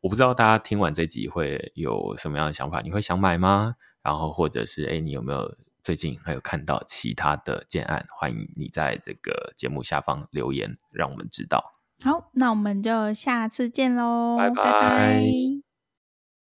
[0.01, 2.81] 我不知道大家听完这集会有什么样的想法？
[2.81, 3.75] 你会想买吗？
[4.03, 8.07] 然后或者是哎，你有没有最近还有看到其他的建案？
[8.19, 11.63] 欢迎你在这个节目下方留言，让我们知道。
[12.03, 14.55] 好，那我们就下次见喽，拜拜。
[14.57, 15.70] 拜拜。